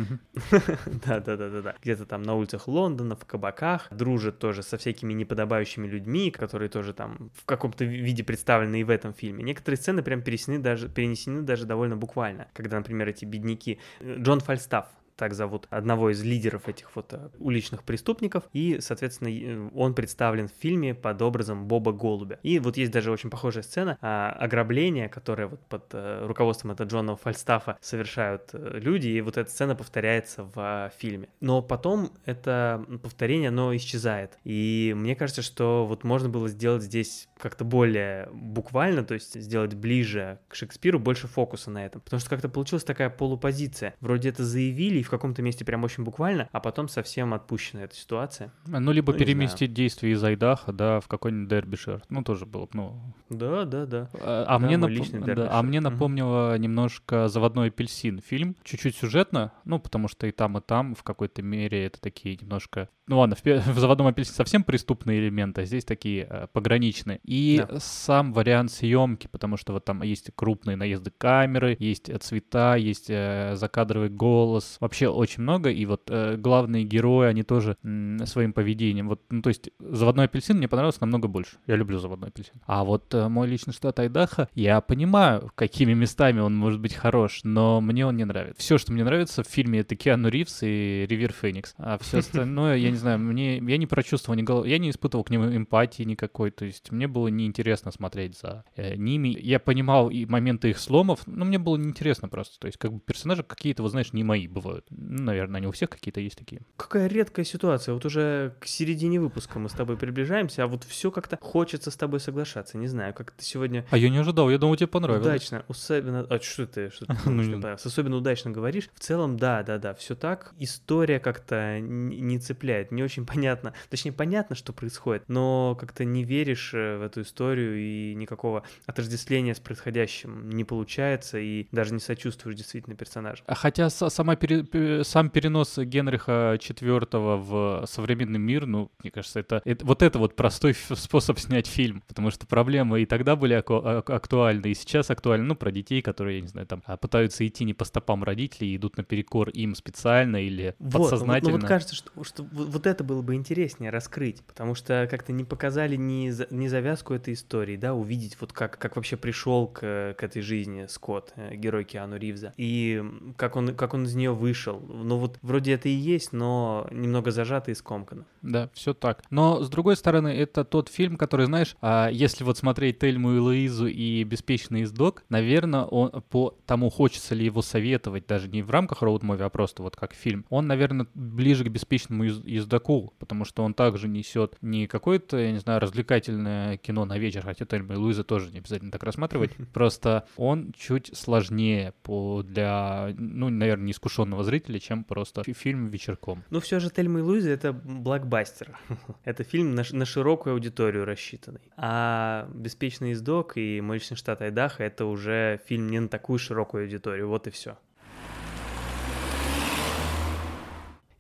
[1.05, 1.75] Да-да-да-да.
[1.83, 6.93] Где-то там на улицах Лондона, в кабаках, дружит тоже со всякими неподобающими людьми, которые тоже
[6.93, 9.43] там в каком-то виде представлены и в этом фильме.
[9.43, 12.47] Некоторые сцены прям перенесены даже, перенесены даже довольно буквально.
[12.53, 13.81] Когда, например, эти бедняки...
[13.99, 14.87] Э, Джон Фальстаф,
[15.21, 20.49] так зовут одного из лидеров этих вот э, уличных преступников, и, соответственно, э, он представлен
[20.49, 22.39] в фильме под образом Боба Голубя.
[22.43, 26.89] И вот есть даже очень похожая сцена а, ограбления, которое вот под а, руководством этого
[26.89, 31.29] Джона Фальстафа совершают люди, и вот эта сцена повторяется в а, фильме.
[31.41, 34.39] Но потом это повторение, оно исчезает.
[34.45, 39.75] И мне кажется, что вот можно было сделать здесь как-то более буквально, то есть сделать
[39.75, 42.01] ближе к Шекспиру, больше фокуса на этом.
[42.01, 43.95] Потому что как-то получилась такая полупозиция.
[44.01, 47.97] Вроде это заявили, и в каком-то месте прям очень буквально, а потом совсем отпущена эта
[47.97, 48.53] ситуация.
[48.67, 52.03] Ну, либо ну, переместить действие из Айдаха, да, в какой-нибудь Дербишер.
[52.11, 53.15] Ну, тоже было бы, ну...
[53.29, 54.09] Да, да, да.
[54.15, 54.91] А, а, да, мне, нап...
[55.27, 56.63] да, а мне напомнило угу.
[56.63, 58.55] немножко «Заводной апельсин» фильм.
[58.63, 62.89] Чуть-чуть сюжетно, ну, потому что и там, и там в какой-то мере это такие немножко
[63.11, 67.19] ну ладно, в, в «Заводном апельсине» совсем преступные элементы, а здесь такие э, пограничные.
[67.25, 67.81] И да.
[67.81, 73.57] сам вариант съемки, потому что вот там есть крупные наезды камеры, есть цвета, есть э,
[73.57, 79.09] закадровый голос, вообще очень много, и вот э, главные герои, они тоже м, своим поведением,
[79.09, 82.55] вот, ну то есть «Заводной апельсин» мне понравился намного больше, я люблю «Заводной апельсин».
[82.67, 87.41] А вот э, мой личный штат Айдаха, я понимаю, какими местами он может быть хорош,
[87.45, 88.61] но мне он не нравится.
[88.61, 92.77] Все, что мне нравится в фильме, это Киану Ривз и Ривер Феникс, а все остальное,
[92.77, 94.65] я не знаю, мне, я не прочувствовал, ни гол...
[94.65, 98.97] я не испытывал к ним эмпатии никакой, то есть мне было неинтересно смотреть за э,
[98.97, 99.29] ними.
[99.41, 103.01] Я понимал и моменты их сломов, но мне было неинтересно просто, то есть как бы
[103.01, 104.80] персонажи какие-то, вот знаешь, не мои бывают.
[104.91, 106.63] Ну, наверное, они у всех какие-то есть такие.
[106.77, 111.11] Какая редкая ситуация, вот уже к середине выпуска мы с тобой приближаемся, а вот все
[111.11, 113.87] как-то хочется с тобой соглашаться, не знаю, как ты сегодня...
[113.91, 115.27] А я не ожидал, я думал, тебе понравилось.
[115.27, 116.27] Удачно, особенно...
[116.29, 118.89] А что ты, что ты ну, Особенно удачно говоришь.
[118.95, 120.55] В целом, да, да, да, все так.
[120.59, 123.75] История как-то не цепляет, не очень понятно.
[123.89, 129.55] Точнее, понятно, что происходит, но как-то не веришь э, в эту историю и никакого отождествления
[129.55, 133.43] с происходящим не получается, и даже не сочувствуешь действительно персонажу.
[133.47, 134.63] А хотя сама пере,
[135.03, 140.37] сам перенос Генриха IV в современный мир, ну, мне кажется, это, это вот это вот
[140.37, 145.45] простой способ снять фильм, потому что проблемы и тогда были аку, актуальны, и сейчас актуальны,
[145.45, 148.77] ну, про детей, которые, я не знаю, там, а, пытаются идти не по стопам родителей,
[148.77, 151.53] идут наперекор им специально или вот, подсознательно.
[151.53, 155.07] Ну, вот, ну, вот кажется, что, что вот это было бы интереснее раскрыть, потому что
[155.11, 159.67] как-то не показали ни, ни завязку этой истории, да, увидеть вот как, как вообще пришел
[159.67, 163.03] к, к этой жизни Скотт, э, герой Киану Ривза, и
[163.37, 164.60] как он, как он из нее вышел.
[164.69, 168.27] Ну вот вроде это и есть, но немного зажато и скомкано.
[168.43, 169.23] Да, все так.
[169.31, 173.39] Но, с другой стороны, это тот фильм, который, знаешь, а если вот смотреть Тельму и
[173.39, 178.71] Луизу и «Беспечный издок», наверное, он по тому, хочется ли его советовать, даже не в
[178.71, 183.63] рамках роуд-муви, а просто вот как фильм, он, наверное, ближе к «Беспечному ездаку», потому что
[183.63, 187.97] он также несет не какое-то, я не знаю, развлекательное кино на вечер, хотя Тельма и
[187.97, 194.45] Луиза тоже не обязательно так рассматривать, просто он чуть сложнее по для, ну, наверное, неискушенного
[194.51, 196.43] зрителя, чем просто фильм вечерком.
[196.51, 198.77] Ну, все же Тельма и Луиза— это блокбастер.
[199.25, 201.61] это фильм на, на широкую аудиторию рассчитанный.
[201.77, 206.85] А «Беспечный издок» и «Мой личный штат Айдаха»— это уже фильм не на такую широкую
[206.85, 207.79] аудиторию, вот и все.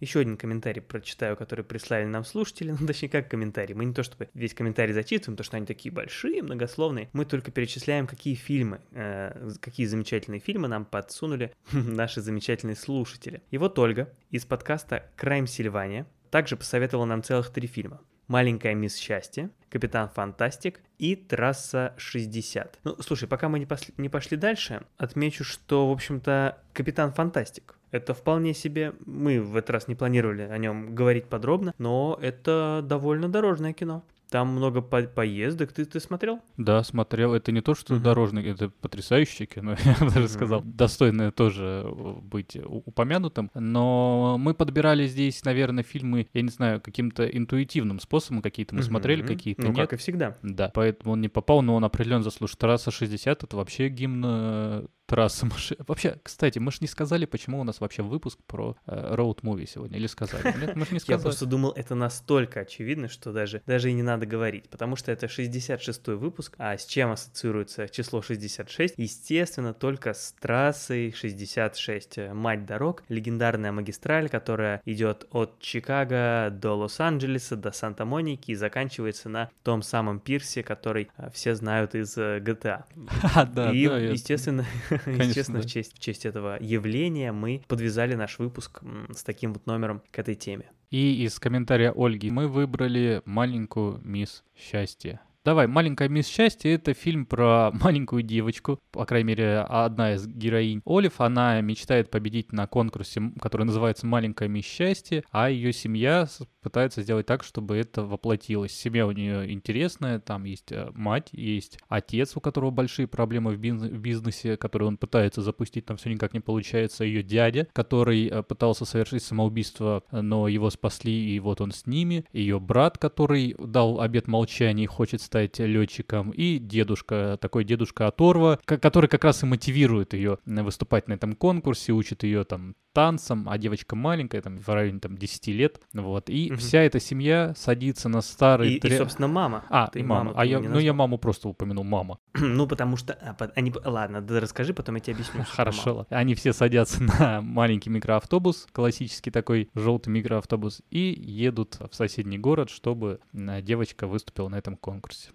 [0.00, 3.74] Еще один комментарий прочитаю, который прислали нам слушатели, ну точнее как комментарий.
[3.74, 7.10] Мы не то чтобы весь комментарий зачитываем, то что они такие большие, многословные.
[7.12, 13.42] Мы только перечисляем, какие фильмы, э, какие замечательные фильмы нам подсунули наши замечательные слушатели.
[13.50, 18.00] И вот Ольга из подкаста «Крайм Сильвания» также посоветовала нам целых три фильма.
[18.26, 22.74] «Маленькая мисс счастье», «Капитан Фантастик» и «Трасса 60».
[22.84, 27.74] Ну, слушай, пока мы не, пошли, не пошли дальше, отмечу, что, в общем-то, «Капитан Фантастик»
[27.90, 32.84] Это вполне себе, мы в этот раз не планировали о нем говорить подробно, но это
[32.84, 34.04] довольно дорожное кино.
[34.30, 35.72] Там много по поездок.
[35.72, 36.40] Ты, ты смотрел?
[36.56, 37.34] Да, смотрел.
[37.34, 38.00] Это не то, что uh-huh.
[38.00, 40.62] дорожный, это потрясающее кино, я бы даже сказал.
[40.62, 43.50] Достойное тоже э, быть упомянутым.
[43.54, 48.40] Но мы подбирали здесь, наверное, фильмы, я не знаю, каким-то интуитивным способом.
[48.40, 48.84] Какие-то мы uh-huh.
[48.84, 49.78] смотрели, какие-то ну, нет.
[49.78, 50.38] как и всегда.
[50.42, 52.56] Да, поэтому он не попал, но он определенно заслужит.
[52.58, 55.76] Трасса 60— это вообще гимн э, трасса машин.
[55.86, 59.66] Вообще, кстати, мы же не сказали, почему у нас вообще выпуск про роуд э, муви
[59.66, 59.98] сегодня.
[59.98, 60.42] Или сказали?
[60.60, 61.20] Нет, мы же не сказали.
[61.20, 64.68] Я просто думал, это настолько очевидно, что даже, даже и не надо говорить.
[64.68, 68.94] Потому что это 66-й выпуск, а с чем ассоциируется число 66?
[68.96, 72.32] Естественно, только с трассой 66.
[72.32, 79.50] Мать дорог, легендарная магистраль, которая идет от Чикаго до Лос-Анджелеса, до Санта-Моники и заканчивается на
[79.62, 82.84] том самом пирсе, который э, все знают из GTA.
[83.34, 84.66] А, да, и, да, естественно,
[85.04, 85.66] Конечно, естественно да.
[85.66, 90.18] в, честь, в честь этого явления мы подвязали наш выпуск с таким вот номером к
[90.18, 90.70] этой теме.
[90.90, 95.20] И из комментария Ольги мы выбрали маленькую мисс счастье.
[95.42, 100.82] Давай, «Маленькая мисс счастье»— это фильм про маленькую девочку, по крайней мере, одна из героинь
[100.84, 106.28] Олив, она мечтает победить на конкурсе, который называется «Маленькая мисс счастье», а ее семья
[106.62, 108.72] пытается сделать так, чтобы это воплотилось.
[108.72, 113.58] Семья у нее интересная, там есть э, мать, есть отец, у которого большие проблемы в,
[113.58, 118.28] бизн- в бизнесе, который он пытается запустить, там все никак не получается, ее дядя, который
[118.28, 122.98] э, пытался совершить самоубийство, э, но его спасли, и вот он с ними, ее брат,
[122.98, 129.06] который дал обет молчания и хочет стать летчиком, и дедушка, такой дедушка Оторва, ко- который
[129.08, 133.94] как раз и мотивирует ее выступать на этом конкурсе, учит ее там танцам, а девочка
[133.96, 136.58] маленькая, там в районе там 10 лет, вот, и Мгм.
[136.58, 138.72] вся эта семья садится на старый...
[138.72, 139.64] И, и, тре- собственно, мама.
[139.70, 140.24] А, Ты и мама.
[140.24, 142.18] маму А ты я, ну, я маму просто упомянул, мама.
[142.40, 143.12] Ну, потому что...
[143.14, 143.72] а, они...
[143.84, 145.44] Ладно, да расскажи, потом я тебе объясню.
[145.48, 146.06] Хорошо.
[146.10, 152.70] Они все садятся на маленький микроавтобус, классический такой желтый микроавтобус, и едут в соседний город,
[152.70, 155.30] чтобы девочка выступила на этом конкурсе.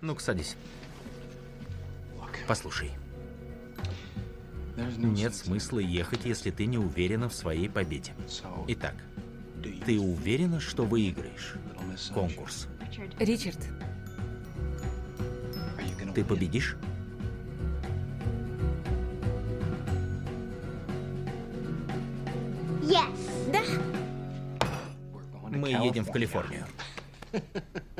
[0.00, 0.56] Ну-ка, садись.
[2.46, 2.90] Послушай,
[4.76, 8.12] нет смысла ехать, если ты не уверена в своей победе.
[8.68, 8.94] Итак,
[9.86, 11.54] ты уверена, что выиграешь
[12.12, 12.68] конкурс?
[13.18, 13.58] Ричард,
[16.14, 16.76] Ты победишь?
[23.52, 23.60] Да,
[25.50, 26.66] Мы едем в Калифорнию.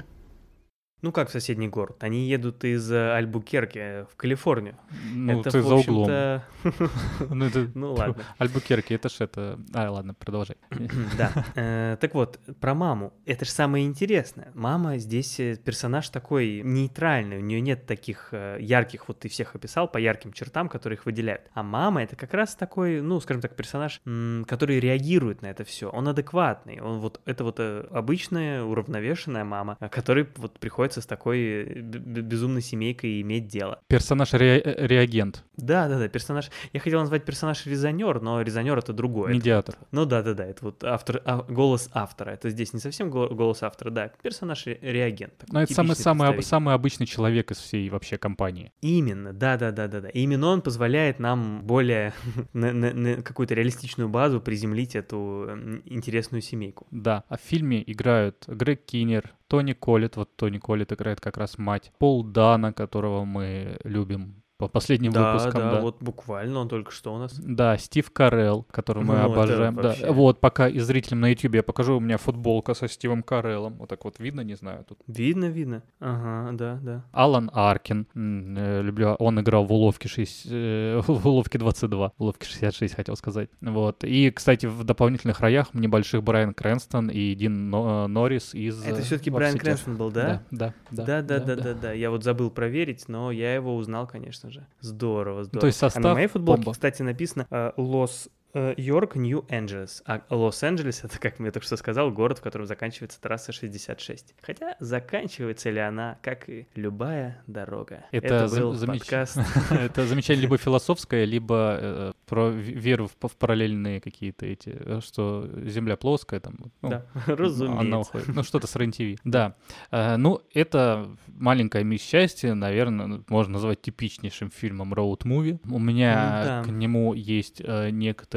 [1.04, 2.02] Ну как в соседний город?
[2.02, 4.78] Они едут из э, Альбукерки в Калифорнию.
[5.12, 6.06] Ну, это, ты в за углом.
[7.28, 7.70] Ну, это...
[7.74, 8.24] Ну ладно.
[8.38, 9.60] Альбукерки, это ж это...
[9.74, 10.56] А, ладно, продолжай.
[11.18, 11.30] Да.
[11.56, 13.12] Э, Так вот, про маму.
[13.26, 14.50] Это же самое интересное.
[14.54, 17.36] Мама здесь э, персонаж такой нейтральный.
[17.36, 21.42] У нее нет таких ярких, вот ты всех описал, по ярким чертам, которые их выделяют.
[21.52, 24.00] А мама это как раз такой, ну, скажем так, персонаж,
[24.46, 25.90] который реагирует на это все.
[25.90, 26.80] Он адекватный.
[26.80, 30.58] Он вот, это вот обычная, уравновешенная мама, которой вот
[30.94, 33.80] приходится с такой э, безумной семейкой иметь дело.
[33.88, 36.50] Персонаж-реагент, Да, да, да, персонаж.
[36.72, 39.30] Я хотел назвать персонаж резонер, но резонер это другое.
[39.30, 39.76] Это медиатор.
[39.92, 42.30] ну да, да, да, это вот автор, а, голос автора.
[42.30, 45.36] Это здесь не совсем го- голос автора, да, персонаж ре- реагент.
[45.38, 48.72] такой Но это самый, самый, об- самый обычный человек из всей вообще компании.
[48.80, 50.08] Именно, да, да, да, да, да.
[50.08, 52.12] Именно он позволяет нам более
[52.52, 56.86] на, на- на какую-то реалистичную базу приземлить эту м, интересную семейку.
[56.90, 61.58] Да, а в фильме играют Грег Киннер, Тони Коллетт, вот Тони Коллетт играет как раз
[61.58, 65.80] мать, Пол Дана, которого мы любим по последним да, выпускам, да, да.
[65.80, 67.34] вот буквально он только что у нас.
[67.38, 69.74] Да, Стив Карелл, которого мы Ну, это обожаем.
[69.74, 73.74] Да, вот, пока и зрителям на YouTube я покажу, у меня футболка со Стивом Кареллом.
[73.78, 74.98] Вот так вот видно, не знаю, тут.
[75.08, 75.82] Видно, видно.
[75.98, 77.04] Ага, да, да.
[77.10, 82.46] Алан Аркин, э, люблю, он играл в уловке, 6, э, в уловке 22, в уловке
[82.46, 83.50] 66, хотел сказать.
[83.60, 84.04] Вот.
[84.04, 88.84] И, кстати, в дополнительных роях небольших Брайан Крэнстон и Дин э, Норрис из...
[88.84, 89.74] Это все-таки «Во Брайан все тяжкие».
[89.74, 90.42] Крэнстон был, да?
[90.52, 91.92] Да, да, Да, да, да, да, да.
[91.92, 94.66] Я вот забыл проверить, но я его узнал, конечно же.
[94.80, 95.50] Здорово, здорово.
[95.52, 96.72] Ну, то есть а на состав моей футболке, бомба.
[96.72, 98.28] кстати, написано э, Лос
[98.76, 100.02] Йорк, Нью-Анджелес.
[100.06, 104.34] А Лос-Анджелес это, как мне только что сказал, город, в котором заканчивается трасса 66.
[104.42, 108.04] Хотя заканчивается ли она, как и любая дорога.
[108.12, 109.38] Это, зам- был замеч- подкаст.
[109.70, 115.96] Это замечание либо философское, либо э, про веру в, параллельные какие-то эти, э, что Земля
[115.96, 118.22] плоская, там, ну, Да, разумеется.
[118.28, 119.20] Ну, что-то с РЕН-ТВ.
[119.24, 119.56] Да.
[119.90, 125.58] Э, Ну, это «Маленькая мисс счастья», наверное, ну, можно назвать типичнейшим фильмом роуд-муви.
[125.70, 126.62] У меня да.
[126.64, 127.90] к нему есть э,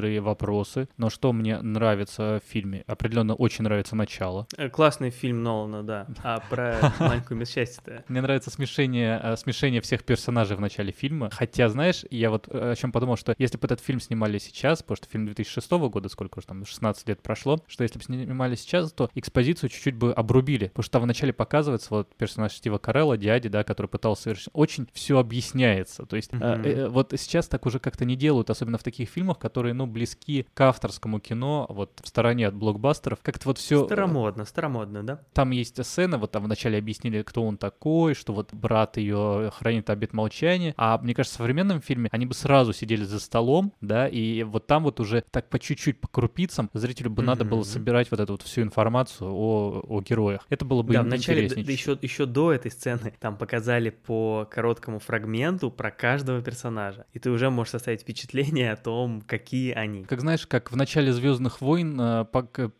[0.07, 2.83] некоторые вопросы, но что мне нравится в фильме?
[2.87, 4.47] Определенно очень нравится начало.
[4.57, 6.07] Э, Классный фильм Нолана, да.
[6.23, 8.03] А про маленькую мисс счастья-то?
[8.07, 11.29] Мне нравится смешение, э, смешение всех персонажей в начале фильма.
[11.31, 14.81] Хотя, знаешь, я вот э, о чем подумал, что если бы этот фильм снимали сейчас,
[14.81, 18.55] потому что фильм 2006 года, сколько уже там, 16 лет прошло, что если бы снимали
[18.55, 23.17] сейчас, то экспозицию чуть-чуть бы обрубили, потому что там вначале показывается вот персонаж Стива Карелла,
[23.17, 26.65] дяди, да, который пытался совершить, очень все объясняется, то есть mm-hmm.
[26.65, 29.85] э, э, вот сейчас так уже как-то не делают, особенно в таких фильмах, которые, ну,
[29.97, 33.85] близки к авторскому кино, вот в стороне от блокбастеров, как-то вот все...
[33.85, 35.21] Старомодно, старомодно, да?
[35.33, 39.89] Там есть сцена, вот там вначале объяснили, кто он такой, что вот брат ее хранит
[39.89, 44.07] обет молчания, а мне кажется, в современном фильме они бы сразу сидели за столом, да,
[44.07, 47.25] и вот там вот уже так по чуть-чуть, по крупицам зрителю бы mm-hmm.
[47.25, 50.45] надо было собирать вот эту вот всю информацию о, о героях.
[50.49, 54.99] Это было бы да, вначале, да, еще, еще до этой сцены там показали по короткому
[54.99, 59.86] фрагменту про каждого персонажа, и ты уже можешь составить впечатление о том, какие они.
[60.07, 62.25] Как знаешь, как в начале Звездных войн э,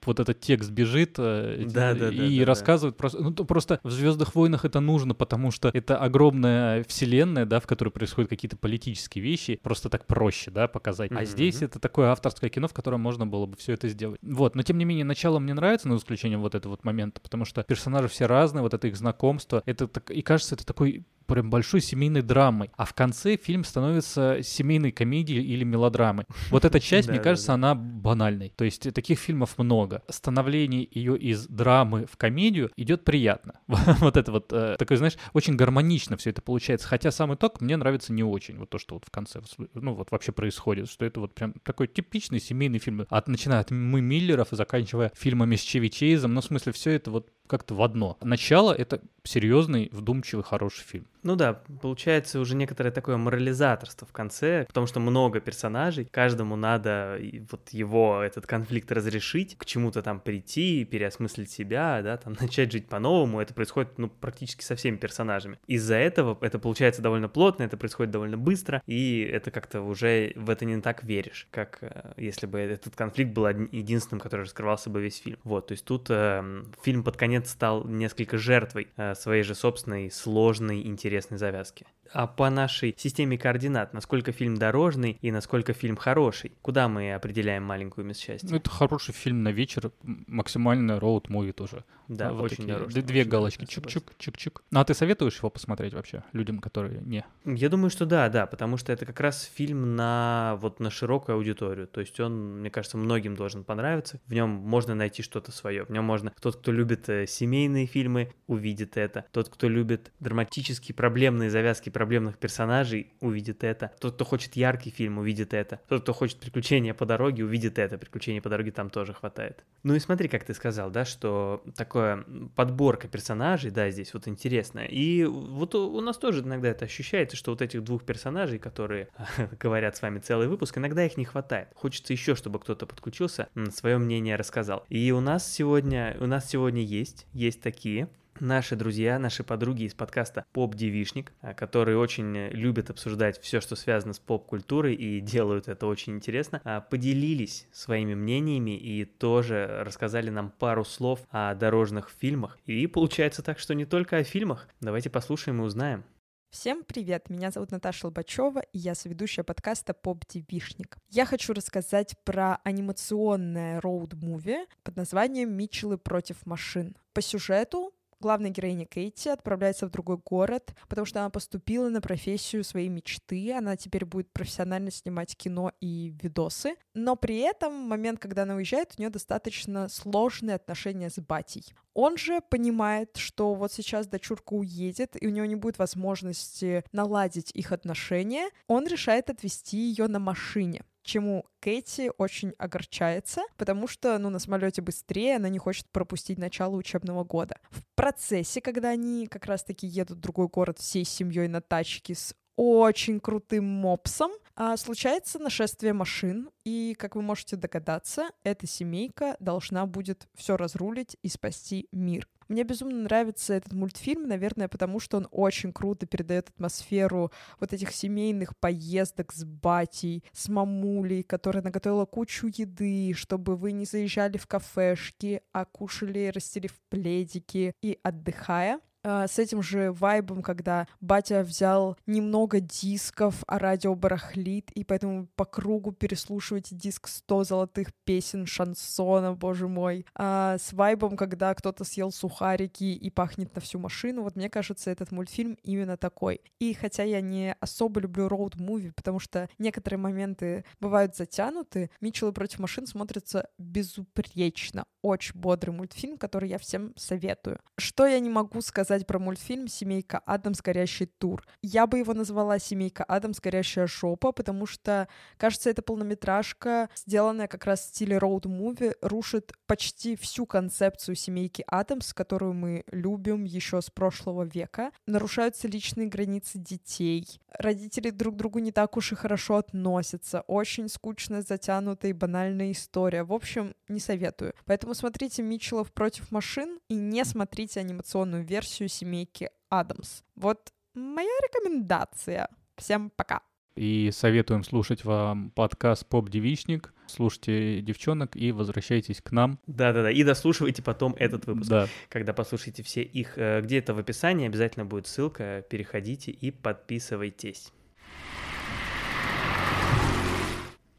[0.06, 3.00] вот этот текст бежит э, да, да, и да, рассказывает да.
[3.00, 7.67] просто, ну просто в Звездных войнах это нужно, потому что это огромная вселенная, да, в
[7.67, 11.12] которой происходят какие-то политические вещи, просто так проще, да, показать.
[11.12, 11.20] Mm-hmm.
[11.20, 14.20] А здесь это такое авторское кино, в котором можно было бы все это сделать.
[14.22, 17.46] Вот, но тем не менее начало мне нравится, на исключение вот этого вот момента, потому
[17.46, 21.50] что персонажи все разные, вот это их знакомство, это так, и кажется, это такой прям
[21.50, 22.72] большой семейной драмой.
[22.76, 26.26] А в конце фильм становится семейной комедией или мелодрамой.
[26.50, 28.54] Вот эта часть, мне кажется, она банальной.
[28.56, 30.04] То есть таких фильмов много.
[30.10, 33.60] Становление ее из драмы в комедию идет приятно.
[34.08, 36.88] Вот это вот э, такой, знаешь, очень гармонично все это получается.
[36.88, 38.58] Хотя сам итог мне нравится не очень.
[38.58, 39.42] Вот то, что вот в конце,
[39.74, 43.06] ну вот вообще происходит, что это вот прям такой типичный семейный фильм.
[43.10, 46.34] От, начиная от Мы Миллеров и заканчивая фильмами с Чеви Чейзом.
[46.34, 48.18] Ну, в смысле, все это вот как-то в одно.
[48.22, 51.08] Начало— это серьезный, вдумчивый, хороший фильм.
[51.24, 57.20] Ну да, получается уже некоторое такое морализаторство в конце, потому что много персонажей, каждому надо
[57.52, 62.88] вот его, этот конфликт разрешить, к чему-то там прийти, переосмыслить себя, да, там начать жить
[62.88, 63.42] по-новому.
[63.42, 65.60] Это происходит, ну, практически со всеми персонажами.
[65.68, 70.50] Из-за этого это получается довольно плотно, это происходит довольно быстро, и это как-то уже в
[70.50, 75.02] это не так веришь, как э, если бы этот конфликт был единственным, который раскрывался бы
[75.02, 75.40] весь фильм.
[75.44, 79.54] Вот, то есть тут э, фильм под конец конец стал несколько жертвой э, своей же
[79.54, 81.86] собственной сложной, интересной завязки.
[82.13, 86.54] А по нашей системе координат, насколько фильм дорожный и насколько фильм хороший?
[86.62, 88.48] Куда мы определяем маленькую мисс счастья?
[88.50, 91.84] Ну, это хороший фильм на вечер, максимально роуд-муви тоже.
[92.08, 93.02] Да, вот очень дорожный.
[93.02, 94.62] Две очень галочки, чик-чик, чик-чик.
[94.72, 97.26] Ну, а ты советуешь его посмотреть вообще людям, которые не?
[97.43, 101.36] Я думаю, что да, да, потому что это как раз фильм на вот на широкую
[101.36, 101.88] аудиторию.
[101.88, 104.22] То есть он, мне кажется, многим должен понравиться.
[104.28, 105.84] В нем можно найти что-то свое.
[105.84, 109.26] В нем можно тот, кто любит э, семейные фильмы, увидит это.
[109.32, 113.92] Тот, кто любит драматические проблемные завязки проблемных персонажей, увидит это.
[114.00, 115.80] Тот, кто хочет яркий фильм, увидит это.
[115.90, 117.98] Тот, кто хочет приключения по дороге, увидит это.
[117.98, 119.66] Приключения по дороге там тоже хватает.
[119.82, 122.24] Ну и смотри, как ты сказал, да, что такое
[122.56, 124.86] подборка персонажей, да, здесь вот интересная.
[124.86, 129.08] И вот у нас тоже иногда это ощущается, что вот этих двух персонажей, которые
[129.60, 131.70] говорят с вами целый выпуск, иногда их не хватает.
[131.74, 134.86] Хочется еще, чтобы кто-то подключился, свое мнение рассказал.
[134.90, 138.08] И у нас сегодня, у нас сегодня есть, есть такие
[138.39, 143.76] наши друзья, наши подруги из подкаста «Поп Девишник», а, которые очень любят обсуждать все, что
[143.76, 150.30] связано с поп-культурой и делают это очень интересно, а, поделились своими мнениями и тоже рассказали
[150.30, 152.58] нам пару слов о дорожных фильмах.
[152.65, 154.67] И получается так, что не только о фильмах.
[154.82, 156.04] Давайте послушаем и узнаем.
[156.50, 157.30] Всем привет!
[157.30, 160.97] Меня зовут Наташа Лобачева, и я соведущая подкаста «Поп Девишник».
[161.10, 166.95] Я хочу рассказать про анимационное роуд-муви под названием «Митчеллы против машин».
[167.13, 172.64] По сюжету Главная героиня Кейти отправляется в другой город, потому что она поступила на профессию
[172.64, 173.54] своей мечты.
[173.54, 176.76] Она теперь будет профессионально снимать кино и видосы.
[176.96, 181.76] Но при этом момент, когда она уезжает, у нее достаточно сложные отношения с батей.
[181.94, 187.52] Он же понимает, что вот сейчас дочурка уедет, и у него не будет возможности наладить
[187.52, 188.50] их отношения.
[188.68, 194.82] Он решает отвезти ее на машине чему Кэти очень огорчается, потому что, ну, на самолете
[194.82, 197.58] быстрее, она не хочет пропустить начало учебного года.
[197.72, 202.36] В процессе, когда они как раз-таки едут в другой город всей семьей на тачке с
[202.58, 209.86] очень крутым мопсом, а случается нашествие машин, и, как вы можете догадаться, эта семейка должна
[209.86, 212.28] будет все разрулить и спасти мир.
[212.48, 217.92] Мне безумно нравится этот мультфильм, наверное, потому что он очень круто передает атмосферу вот этих
[217.92, 224.48] семейных поездок с батей, с мамулей, которая наготовила кучу еды, чтобы вы не заезжали в
[224.48, 228.80] кафешки, а кушали, расстелив пледики и отдыхая.
[229.08, 235.28] Э, с этим же вайбом, когда батя взял немного дисков, а радио барахлит, и поэтому
[235.36, 240.06] по кругу переслушиваете диск 100 золотых песен шансона, боже мой.
[240.15, 244.91] А с вайбом, когда кто-то съел сухарики и пахнет на всю машину, вот мне кажется,
[244.91, 246.41] этот мультфильм именно такой.
[246.60, 252.60] И хотя я не особо люблю роуд-муви, потому что некоторые моменты бывают затянуты, Митчеллы против
[252.60, 254.86] машин смотрятся безупречно.
[255.02, 257.60] Очень бодрый мультфильм, который я всем советую.
[257.78, 260.62] Что я не могу сказать про мультфильм «Семейка Адамс.
[260.62, 261.46] Горящий тур»?
[261.62, 263.40] Я бы его назвала «Семейка Адамс.
[263.40, 265.08] Горящая жопа», потому что,
[265.38, 272.14] кажется, эта полнометражка, сделанная как раз в стиле роуд-муви, рушит почти всю концепцию семейки Адамс,
[272.14, 274.92] которую мы любим еще с прошлого века.
[275.06, 277.40] Нарушаются личные границы детей.
[277.58, 280.42] Родители друг к другу не так уж и хорошо относятся.
[280.42, 283.24] Очень скучная, затянутая и банальная история.
[283.24, 284.54] В общем, не советую.
[284.65, 290.21] Поэтому смотрите Митчеллов против машин и не смотрите анимационную версию семейки Адамс.
[290.36, 292.48] Вот моя рекомендация.
[292.75, 293.42] Всем пока.
[293.75, 296.94] И советуем слушать вам подкаст «Поп-девичник».
[297.06, 299.60] Слушайте девчонок и возвращайтесь к нам.
[299.67, 301.69] Да-да-да, и дослушивайте потом этот выпуск.
[301.69, 301.88] Да.
[302.10, 307.71] Когда послушаете все их э, где-то в описании, обязательно будет ссылка, переходите и подписывайтесь.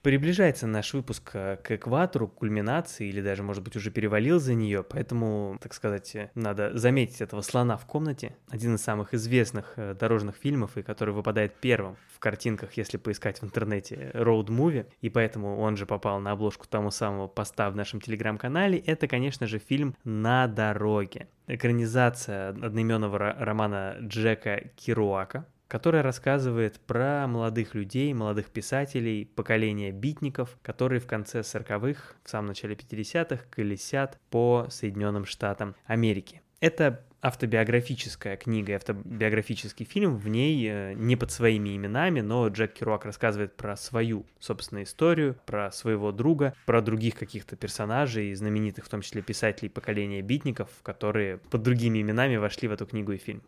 [0.03, 4.55] Приближается наш выпуск э, к экватору, к кульминации, или даже, может быть, уже перевалил за
[4.55, 8.37] нее, поэтому, так сказать, э, надо заметить этого слона в комнате.
[8.49, 13.41] Один из самых известных э, дорожных фильмов, и который выпадает первым в картинках, если поискать
[13.41, 17.77] в интернете Road Movie, и поэтому он же попал на обложку тому самого поста в
[17.77, 21.29] нашем телеграм-канале, это, конечно же, фильм «На дороге».
[21.49, 31.01] Экранизация одноименного романа Джека Кируака, которая рассказывает про молодых людей, молодых писателей, поколения битников, которые
[31.01, 36.43] в конце 40-х, в самом начале 50-х колесят по Соединенным Штатам Америки.
[36.61, 43.05] Это автобиографическая книга, автобиографический фильм, в ней э, не под своими именами, но Джек Керуак
[43.05, 49.03] рассказывает про свою собственную историю, про своего друга, про других каких-то персонажей, знаменитых в том
[49.03, 53.43] числе писателей поколения битников, которые под другими именами вошли в эту книгу и фильм.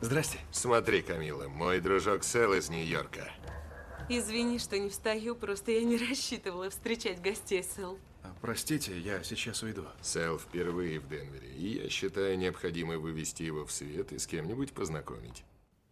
[0.00, 0.38] Здрасте.
[0.50, 3.30] Смотри, Камила, мой дружок Сэл из Нью-Йорка.
[4.08, 7.98] Извини, что не встаю, просто я не рассчитывала встречать гостей, Сэл.
[8.22, 9.84] А, простите, я сейчас уйду.
[10.00, 14.72] Сэл впервые в Денвере, и я считаю необходимо вывести его в свет и с кем-нибудь
[14.72, 15.44] познакомить.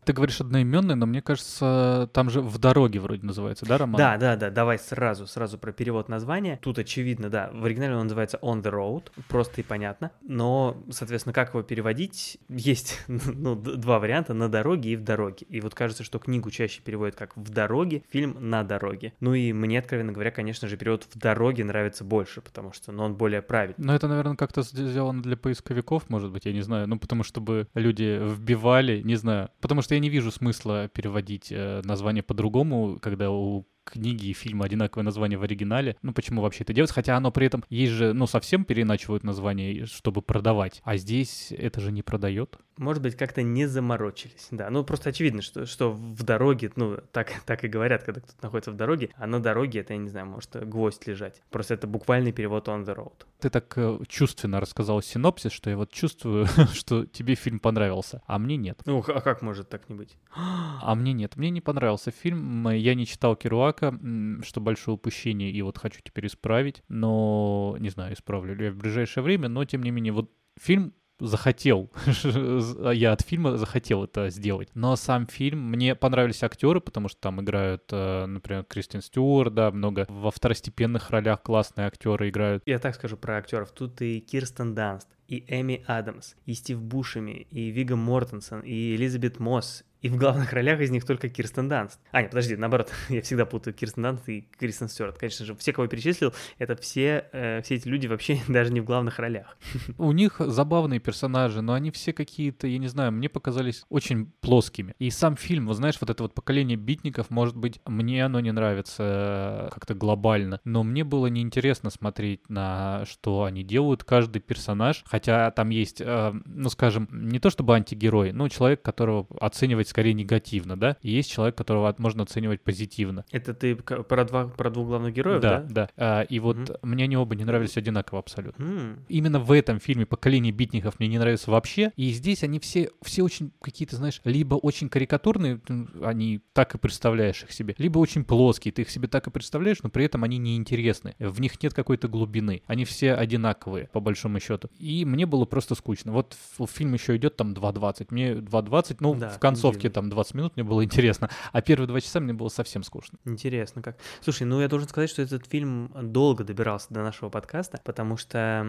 [0.09, 3.99] Ты говоришь одноименный, но мне кажется, там же в дороге вроде называется, да, роман?
[3.99, 4.49] Да, да, да.
[4.49, 6.59] Давай сразу, сразу про перевод названия.
[6.63, 7.51] Тут очевидно, да.
[7.53, 10.11] В оригинале он называется On the Road, просто и понятно.
[10.23, 12.39] Но, соответственно, как его переводить?
[12.49, 15.45] Есть, ну, два варианта: на дороге и в дороге.
[15.51, 19.13] И вот кажется, что книгу чаще переводят как в дороге, фильм на дороге.
[19.21, 23.03] Ну и мне, откровенно говоря, конечно же, перевод в дороге нравится больше, потому что, ну,
[23.03, 23.85] он более правильный.
[23.85, 26.89] Но это, наверное, как-то сделано для поисковиков, может быть, я не знаю.
[26.89, 29.51] Ну, потому чтобы люди вбивали, не знаю.
[29.61, 34.67] Потому что я не вижу смысла переводить э, название по-другому, когда у книги и фильма
[34.67, 35.97] одинаковое название в оригинале.
[36.03, 36.91] Ну, почему вообще это делать?
[36.91, 40.81] Хотя оно при этом есть же, ну, совсем переначивают название, чтобы продавать.
[40.85, 42.59] А здесь это же не продает.
[42.79, 44.49] Может быть, как-то не заморочились.
[44.51, 48.37] Да, ну просто очевидно, что, что в дороге, ну, так, так и говорят, когда кто-то
[48.43, 51.43] находится в дороге, а на дороге это, я не знаю, может гвоздь лежать.
[51.51, 53.25] Просто это буквальный перевод on the road.
[53.41, 58.39] Ты так э, чувственно рассказал синопсис, что я вот чувствую, что тебе фильм понравился, а
[58.39, 58.81] мне нет.
[58.85, 60.17] Ну, а как может так не быть?
[60.35, 61.37] А мне нет.
[61.37, 62.69] Мне не понравился фильм.
[62.71, 63.99] Я не читал Керуак, Бака,
[64.43, 68.77] что большое упущение, и вот хочу теперь исправить, но не знаю, исправлю ли я в
[68.77, 71.91] ближайшее время, но тем не менее, вот фильм захотел,
[72.93, 74.69] я от фильма захотел это сделать.
[74.75, 79.73] Но сам фильм, мне понравились актеры, потому что там играют, э, например, Кристин Стюарт, да,
[79.73, 82.63] много во второстепенных ролях классные актеры играют.
[82.67, 83.73] Я так скажу про актеров.
[83.73, 89.39] Тут и Кирстен Данст, и Эми Адамс, и Стив Бушеми, и Вига Мортенсон, и Элизабет
[89.39, 91.99] Мосс, и в главных ролях из них только Кирстен Данст.
[92.13, 95.19] А, нет, подожди, наоборот, я всегда путаю Кирстен Данст и Кристен Стюарт.
[95.19, 98.81] Конечно же, все, кого я перечислил, это все, э, все эти люди вообще даже не
[98.81, 99.59] в главных ролях.
[99.99, 104.95] У них забавные персонажи, но они все какие-то, я не знаю, мне показались очень плоскими.
[104.99, 108.53] И сам фильм, вот знаешь, вот это вот поколение битников, может быть, мне оно не
[108.53, 115.03] нравится э, как-то глобально, но мне было неинтересно смотреть на что они делают, каждый персонаж,
[115.07, 120.15] хотя там есть, э, ну, скажем, не то чтобы антигерой, но человек, которого оценивать скорее
[120.15, 123.25] негативно, да, и есть человек, которого можно оценивать позитивно.
[123.31, 125.61] Это ты про, два, про двух главных героев, да?
[125.61, 125.91] Да, да.
[125.97, 126.79] А, и вот mm-hmm.
[126.83, 128.63] мне они оба не нравились одинаково абсолютно.
[128.63, 128.97] Mm-hmm.
[129.09, 133.23] Именно в этом фильме «Поколение битников» мне не нравится вообще, и здесь они все, все
[133.23, 135.61] очень какие-то, знаешь, либо очень карикатурные,
[136.03, 139.83] они так и представляешь их себе, либо очень плоские, ты их себе так и представляешь,
[139.83, 144.41] но при этом они неинтересны, в них нет какой-то глубины, они все одинаковые, по большому
[144.41, 144.69] счету.
[144.79, 146.13] И мне было просто скучно.
[146.13, 146.37] Вот
[146.69, 150.65] фильм еще идет там 2.20, мне 2.20, ну, да, в концовке там 20 минут мне
[150.65, 153.19] было интересно, а первые два часа мне было совсем скучно.
[153.25, 153.99] Интересно как.
[154.21, 158.67] Слушай, ну я должен сказать, что этот фильм долго добирался до нашего подкаста, потому что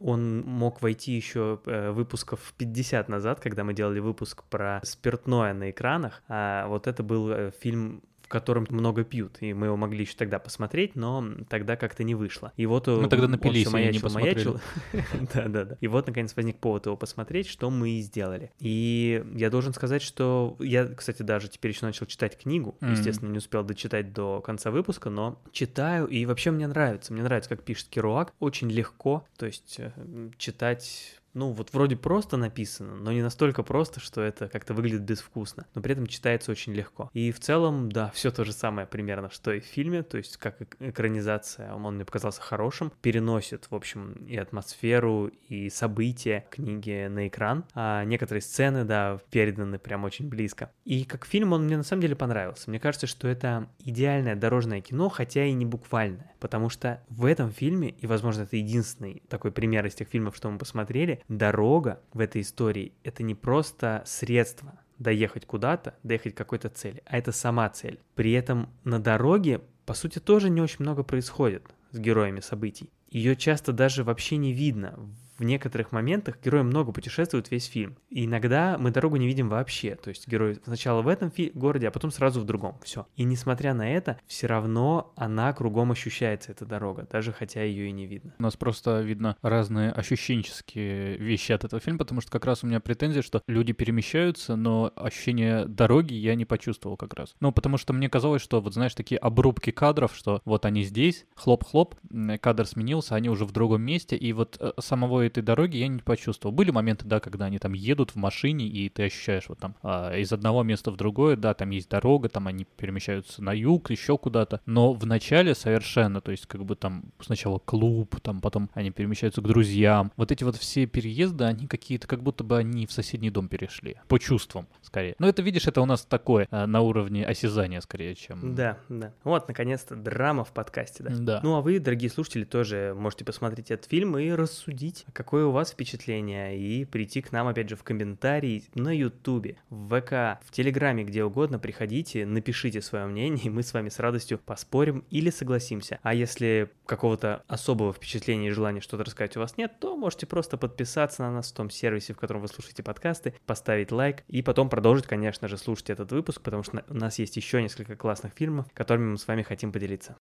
[0.00, 5.70] он мог войти еще э, выпусков 50 назад, когда мы делали выпуск про спиртное на
[5.70, 10.02] экранах, а вот это был э, фильм в котором много пьют, и мы его могли
[10.02, 12.52] еще тогда посмотреть, но тогда как-то не вышло.
[12.58, 14.60] И вот мы тогда напились он маячил, и не маячил.
[15.34, 15.78] Да-да-да.
[15.80, 18.52] И вот, наконец, возник повод его посмотреть, что мы и сделали.
[18.58, 23.38] И я должен сказать, что я, кстати, даже теперь еще начал читать книгу, естественно, не
[23.38, 27.14] успел дочитать до конца выпуска, но читаю, и вообще мне нравится.
[27.14, 29.90] Мне нравится, как пишет Керуак, очень легко, то есть э,
[30.36, 35.66] читать ну, вот вроде просто написано, но не настолько просто, что это как-то выглядит безвкусно,
[35.74, 37.10] но при этом читается очень легко.
[37.14, 40.36] И в целом, да, все то же самое примерно, что и в фильме, то есть
[40.36, 47.28] как экранизация, он мне показался хорошим, переносит, в общем, и атмосферу, и события книги на
[47.28, 50.72] экран, а некоторые сцены, да, переданы прям очень близко.
[50.84, 52.68] И как фильм он мне на самом деле понравился.
[52.68, 57.50] Мне кажется, что это идеальное дорожное кино, хотя и не буквальное, потому что в этом
[57.50, 62.20] фильме, и, возможно, это единственный такой пример из тех фильмов, что мы посмотрели, дорога в
[62.20, 67.68] этой истории— это не просто средство доехать куда-то, доехать к какой-то цели, а это сама
[67.68, 68.00] цель.
[68.14, 72.90] При этом на дороге, по сути, тоже не очень много происходит с героями событий.
[73.10, 74.98] Ее часто даже вообще не видно
[75.38, 77.96] в некоторых моментах герои много путешествуют весь фильм.
[78.10, 79.94] И иногда мы дорогу не видим вообще.
[79.94, 82.78] То есть герой сначала в этом городе, а потом сразу в другом.
[82.82, 83.06] Все.
[83.16, 87.92] И несмотря на это, все равно она кругом ощущается, эта дорога, даже хотя ее и
[87.92, 88.34] не видно.
[88.38, 92.66] У нас просто видно разные ощущенческие вещи от этого фильма, потому что как раз у
[92.66, 97.34] меня претензия, что люди перемещаются, но ощущение дороги я не почувствовал как раз.
[97.40, 101.26] Ну, потому что мне казалось, что вот знаешь, такие обрубки кадров, что вот они здесь,
[101.36, 101.94] хлоп-хлоп,
[102.40, 106.00] кадр сменился, они уже в другом месте, и вот э, самого этой дороги я не
[106.00, 106.54] почувствовал.
[106.54, 110.14] Были моменты, да, когда они там едут в машине, и ты ощущаешь вот там а,
[110.16, 114.18] из одного места в другое, да, там есть дорога, там они перемещаются на юг, еще
[114.18, 114.60] куда-то.
[114.66, 119.40] Но в начале совершенно, то есть как бы там сначала клуб, там потом они перемещаются
[119.40, 120.12] к друзьям.
[120.16, 123.96] Вот эти вот все переезды, они какие-то, как будто бы они в соседний дом перешли.
[124.08, 125.14] По чувствам, скорее.
[125.18, 128.54] Но это, видишь, это у нас такое а, на уровне осязания, скорее, чем...
[128.54, 129.12] Да, да.
[129.24, 131.10] Вот, наконец-то, драма в подкасте, да?
[131.16, 131.40] Да.
[131.42, 135.72] Ну, а вы, дорогие слушатели, тоже можете посмотреть этот фильм и рассудить, какое у вас
[135.72, 141.02] впечатление, и прийти к нам, опять же, в комментарии на Ютубе, в ВК, в Телеграме,
[141.02, 145.98] где угодно, приходите, напишите свое мнение, и мы с вами с радостью поспорим или согласимся.
[146.04, 150.56] А если какого-то особого впечатления и желания что-то рассказать у вас нет, то можете просто
[150.56, 154.70] подписаться на нас в том сервисе, в котором вы слушаете подкасты, поставить лайк и потом
[154.70, 158.66] продолжить, конечно же, слушать этот выпуск, потому что у нас есть еще несколько классных фильмов,
[158.72, 160.16] которыми мы с вами хотим поделиться.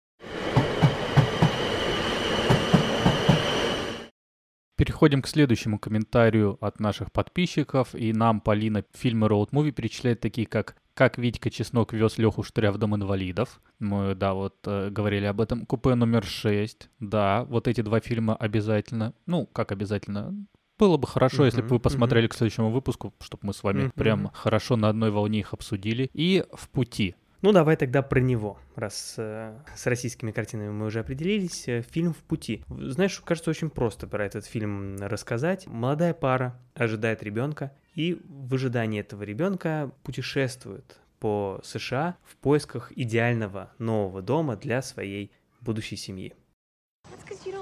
[4.77, 7.95] Переходим к следующему комментарию от наших подписчиков.
[7.95, 12.72] И нам Полина фильмы Road Movie перечисляет такие, как «Как Витька Чеснок вез Леху Штыря
[12.72, 13.62] в Дом инвалидов».
[13.79, 15.64] Мы, да, вот э, говорили об этом.
[15.64, 16.89] «Купе номер 6».
[17.01, 19.14] Да, вот эти два фильма обязательно.
[19.24, 20.35] Ну, как обязательно?
[20.79, 22.33] Было бы хорошо, uh-huh, если бы вы посмотрели uh-huh.
[22.33, 23.93] к следующему выпуску, чтобы мы с вами uh-huh.
[23.95, 26.11] прям хорошо на одной волне их обсудили.
[26.12, 27.14] И «В пути».
[27.43, 31.68] Ну, давай тогда про него, раз э, с российскими картинами мы уже определились.
[31.68, 32.64] Э, фильм «В пути».
[32.68, 35.66] Знаешь, кажется, очень просто про этот фильм рассказать.
[35.66, 43.70] Молодая пара ожидает ребенка, и в ожидании этого ребенка путешествует по США в поисках идеального
[43.78, 45.30] нового дома для своей
[45.61, 46.34] будущей семьи.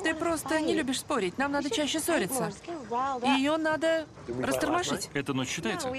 [0.02, 1.38] Ты просто не любишь спорить.
[1.38, 2.50] Нам надо чаще ссориться.
[3.22, 4.06] Ее надо
[4.40, 5.10] растормошить.
[5.14, 5.90] Это ночь считается?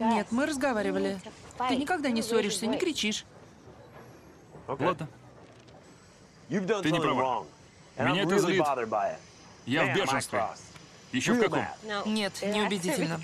[0.00, 1.18] Нет, мы разговаривали.
[1.68, 3.24] Ты никогда не ссоришься, не кричишь.
[4.66, 5.08] Ладно.
[6.48, 7.46] Ты не права.
[7.98, 8.64] Меня это злит.
[9.66, 10.44] Я в бешенстве.
[11.12, 11.64] Еще в каком?
[12.06, 13.20] Нет, неубедительно.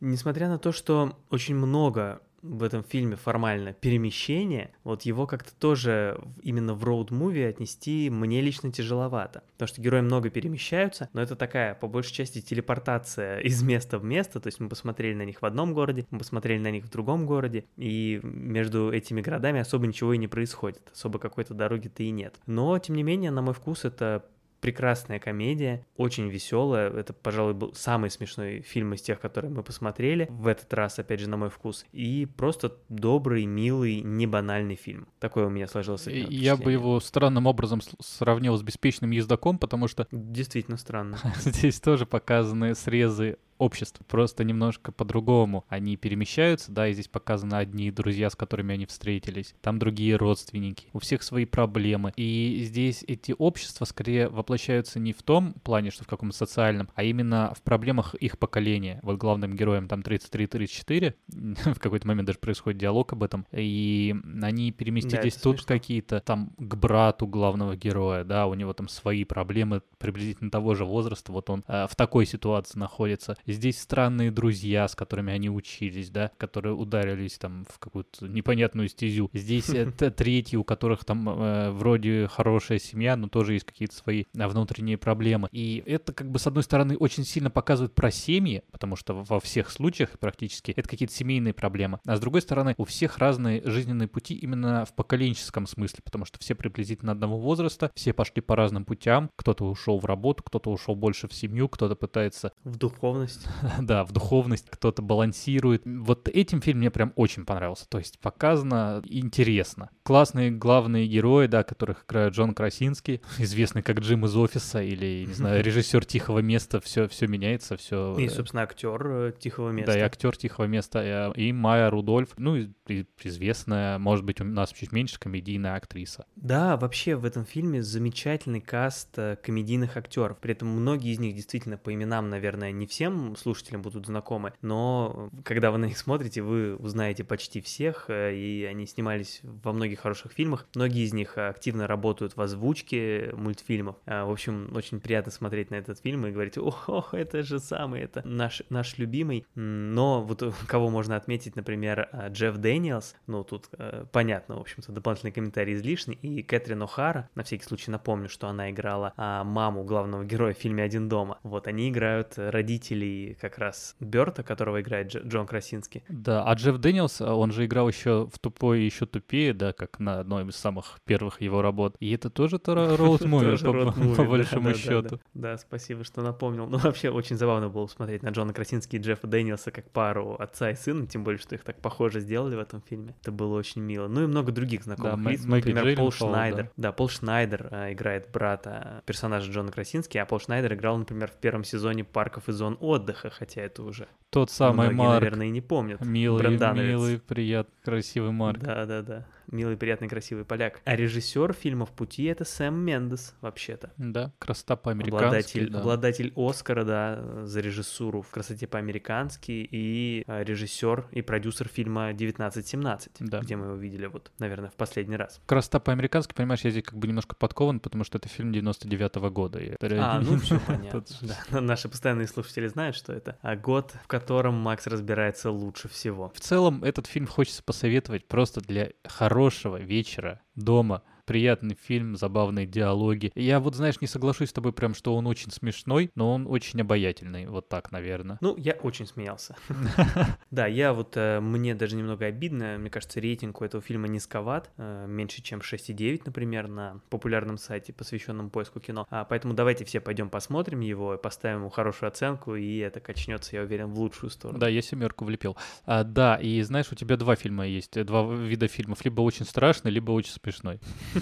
[0.00, 6.20] Несмотря на то, что очень много в этом фильме формально перемещение, вот его как-то тоже
[6.42, 9.42] именно в роуд-муви отнести мне лично тяжеловато.
[9.52, 14.04] Потому что герои много перемещаются, но это такая, по большей части, телепортация из места в
[14.04, 14.40] место.
[14.40, 17.26] То есть мы посмотрели на них в одном городе, мы посмотрели на них в другом
[17.26, 20.82] городе, и между этими городами особо ничего и не происходит.
[20.92, 22.36] Особо какой-то дороги-то и нет.
[22.46, 24.24] Но, тем не менее, на мой вкус, это
[24.60, 26.90] прекрасная комедия, очень веселая.
[26.90, 30.26] Это, пожалуй, был самый смешной фильм из тех, которые мы посмотрели.
[30.30, 31.84] В этот раз, опять же, на мой вкус.
[31.92, 35.08] И просто добрый, милый, не банальный фильм.
[35.18, 40.06] Такое у меня сложилось Я бы его странным образом сравнил с «Беспечным ездаком», потому что...
[40.10, 41.18] Действительно странно.
[41.40, 45.64] Здесь тоже показаны срезы обществ, просто немножко по-другому.
[45.68, 50.88] Они перемещаются, да, и здесь показаны одни друзья, с которыми они встретились, там другие родственники,
[50.92, 52.12] у всех свои проблемы.
[52.16, 57.02] И здесь эти общества скорее воплощаются не в том плане, что в каком-то социальном, а
[57.02, 59.00] именно в проблемах их поколения.
[59.02, 61.14] Вот главным героем там 33-34,
[61.74, 66.52] в какой-то момент даже происходит диалог об этом, и они переместились да, тут какие-то там
[66.58, 71.50] к брату главного героя, да, у него там свои проблемы приблизительно того же возраста, вот
[71.50, 73.36] он э, в такой ситуации находится.
[73.48, 79.30] Здесь странные друзья, с которыми они учились, да, которые ударились там в какую-то непонятную стезю.
[79.32, 84.24] Здесь это третьи, у которых там э, вроде хорошая семья, но тоже есть какие-то свои
[84.34, 85.48] э, внутренние проблемы.
[85.50, 89.40] И это как бы с одной стороны очень сильно показывает про семьи, потому что во
[89.40, 92.00] всех случаях практически это какие-то семейные проблемы.
[92.04, 96.38] А с другой стороны, у всех разные жизненные пути именно в поколенческом смысле, потому что
[96.38, 100.94] все приблизительно одного возраста, все пошли по разным путям, кто-то ушел в работу, кто-то ушел
[100.94, 102.52] больше в семью, кто-то пытается...
[102.64, 103.37] В духовность.
[103.80, 105.82] да, в духовность, кто-то балансирует.
[105.84, 107.88] Вот этим фильм мне прям очень понравился.
[107.88, 109.90] То есть показано интересно.
[110.02, 115.34] Классные главные герои, да, которых играют Джон Красинский, известный как Джим из офиса или, не
[115.34, 118.16] знаю, режиссер Тихого места, все, все меняется, все.
[118.18, 119.92] И, собственно, актер э, Тихого места.
[119.92, 124.40] Да, и актер Тихого места, э, и Майя Рудольф, ну, и, и известная, может быть,
[124.40, 126.26] у нас чуть меньше комедийная актриса.
[126.36, 130.38] Да, вообще в этом фильме замечательный каст э, комедийных актеров.
[130.38, 135.30] При этом многие из них действительно по именам, наверное, не всем слушателям будут знакомы, но
[135.44, 140.32] когда вы на них смотрите, вы узнаете почти всех, и они снимались во многих хороших
[140.32, 140.66] фильмах.
[140.74, 143.96] Многие из них активно работают в озвучке мультфильмов.
[144.06, 148.22] В общем, очень приятно смотреть на этот фильм и говорить, ох, это же самый, это
[148.24, 149.46] наш, наш любимый.
[149.54, 154.92] Но вот кого можно отметить, например, а, Джефф Дэниелс, ну, тут э, понятно, в общем-то,
[154.92, 159.84] дополнительный комментарий излишний, и Кэтрин О'Хара, на всякий случай напомню, что она играла а, маму
[159.84, 161.38] главного героя в фильме «Один дома».
[161.42, 166.02] Вот, они играют родителей как раз Берта, которого играет Дж- Джон Красинский.
[166.08, 169.72] Да, а Джефф Дэниелс, а, он же играл еще в «Тупой и еще тупее», да,
[169.72, 171.96] как на одной из самых первых его работ.
[172.00, 175.20] И это тоже роуд-муви, по большому счету.
[175.34, 176.66] Да, спасибо, что напомнил.
[176.66, 180.70] Ну, вообще, очень забавно было смотреть на Джона Красински и Джеффа Дэниелса как пару отца
[180.70, 183.14] и сына, тем более, что их так похоже сделали в этом фильме.
[183.20, 184.08] Это было очень мило.
[184.08, 185.44] Ну и много других знакомых да, лиц.
[185.44, 186.70] Например, Пол Шнайдер.
[186.76, 186.92] Да.
[186.92, 191.64] Пол Шнайдер а, играет брата персонажа Джона Красински, а Пол Шнайдер играл, например, в первом
[191.64, 194.08] сезоне «Парков и зон отдыха», хотя это уже...
[194.30, 195.20] Тот самый Многие, Марк.
[195.22, 196.00] наверное, и не помнят.
[196.04, 198.60] Милый, милый, приятный, красивый Марк.
[198.60, 200.80] Да-да-да милый, приятный, красивый поляк.
[200.84, 203.92] А режиссер фильма «В пути»— это Сэм Мендес, вообще-то.
[203.96, 205.24] Да, красота по-американски.
[205.24, 205.80] Обладатель, да.
[205.80, 213.10] обладатель Оскара, да, за режиссуру в «Красоте по-американски» и а, режиссер и продюсер фильма «1917»,
[213.20, 213.40] да.
[213.40, 215.40] где мы его видели, вот, наверное, в последний раз.
[215.46, 219.60] «Красота по-американски», понимаешь, я здесь как бы немножко подкован, потому что это фильм 99-го года.
[219.80, 220.98] А, ну все понятно.
[221.50, 221.60] Да.
[221.60, 226.32] Наши постоянные слушатели знают, что это а год, в котором Макс разбирается лучше всего.
[226.34, 232.66] В целом, этот фильм хочется посоветовать просто для хорошего хорошего вечера дома приятный фильм, забавные
[232.66, 233.30] диалоги.
[233.34, 236.80] Я вот, знаешь, не соглашусь с тобой прям, что он очень смешной, но он очень
[236.80, 238.38] обаятельный, вот так, наверное.
[238.40, 239.54] Ну, я очень смеялся.
[240.50, 244.70] Да, я вот, э, мне даже немного обидно, мне кажется, рейтинг у этого фильма низковат,
[244.78, 249.06] э, меньше, чем 6,9, например, на популярном сайте, посвященном поиску кино.
[249.10, 253.62] А, поэтому давайте все пойдем посмотрим его, поставим ему хорошую оценку, и это качнется, я
[253.62, 254.58] уверен, в лучшую сторону.
[254.58, 255.56] Да, я семерку влепил.
[255.84, 259.90] А, да, и знаешь, у тебя два фильма есть, два вида фильмов, либо очень страшный,
[259.90, 260.80] либо очень смешной.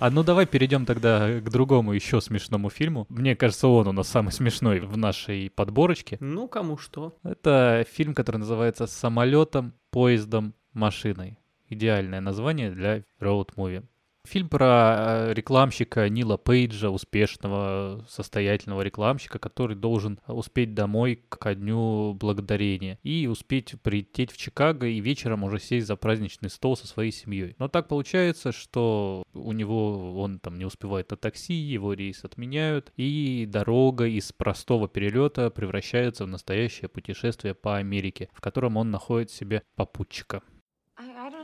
[0.00, 3.06] А ну давай перейдем тогда к другому еще смешному фильму.
[3.08, 6.18] Мне кажется, он у нас самый смешной в нашей подборочке.
[6.20, 7.16] Ну, кому что.
[7.24, 11.38] Это фильм, который называется «Самолетом, поездом, машиной».
[11.68, 13.82] Идеальное название для роуд-муви.
[14.26, 22.12] Фильм про э, рекламщика Нила Пейджа, успешного, состоятельного рекламщика, который должен успеть домой к дню
[22.12, 27.10] благодарения и успеть прилететь в Чикаго и вечером уже сесть за праздничный стол со своей
[27.10, 27.56] семьей.
[27.58, 32.92] Но так получается, что у него он там не успевает на такси, его рейс отменяют,
[32.96, 39.30] и дорога из простого перелета превращается в настоящее путешествие по Америке, в котором он находит
[39.30, 40.42] себе попутчика.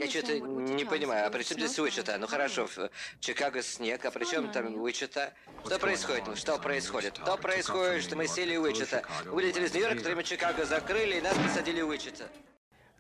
[0.01, 2.17] Я что-то не понимаю, а при чем здесь Уичета?
[2.19, 5.33] Ну хорошо, в Чикаго снег, а при чем там Уичета?
[5.65, 6.39] Что происходит?
[6.39, 7.17] Что происходит?
[7.17, 9.05] Что происходит, что мы сели Уичета?
[9.27, 12.29] Вылетели из Нью-Йорка, мы Чикаго закрыли, и нас посадили Уичета.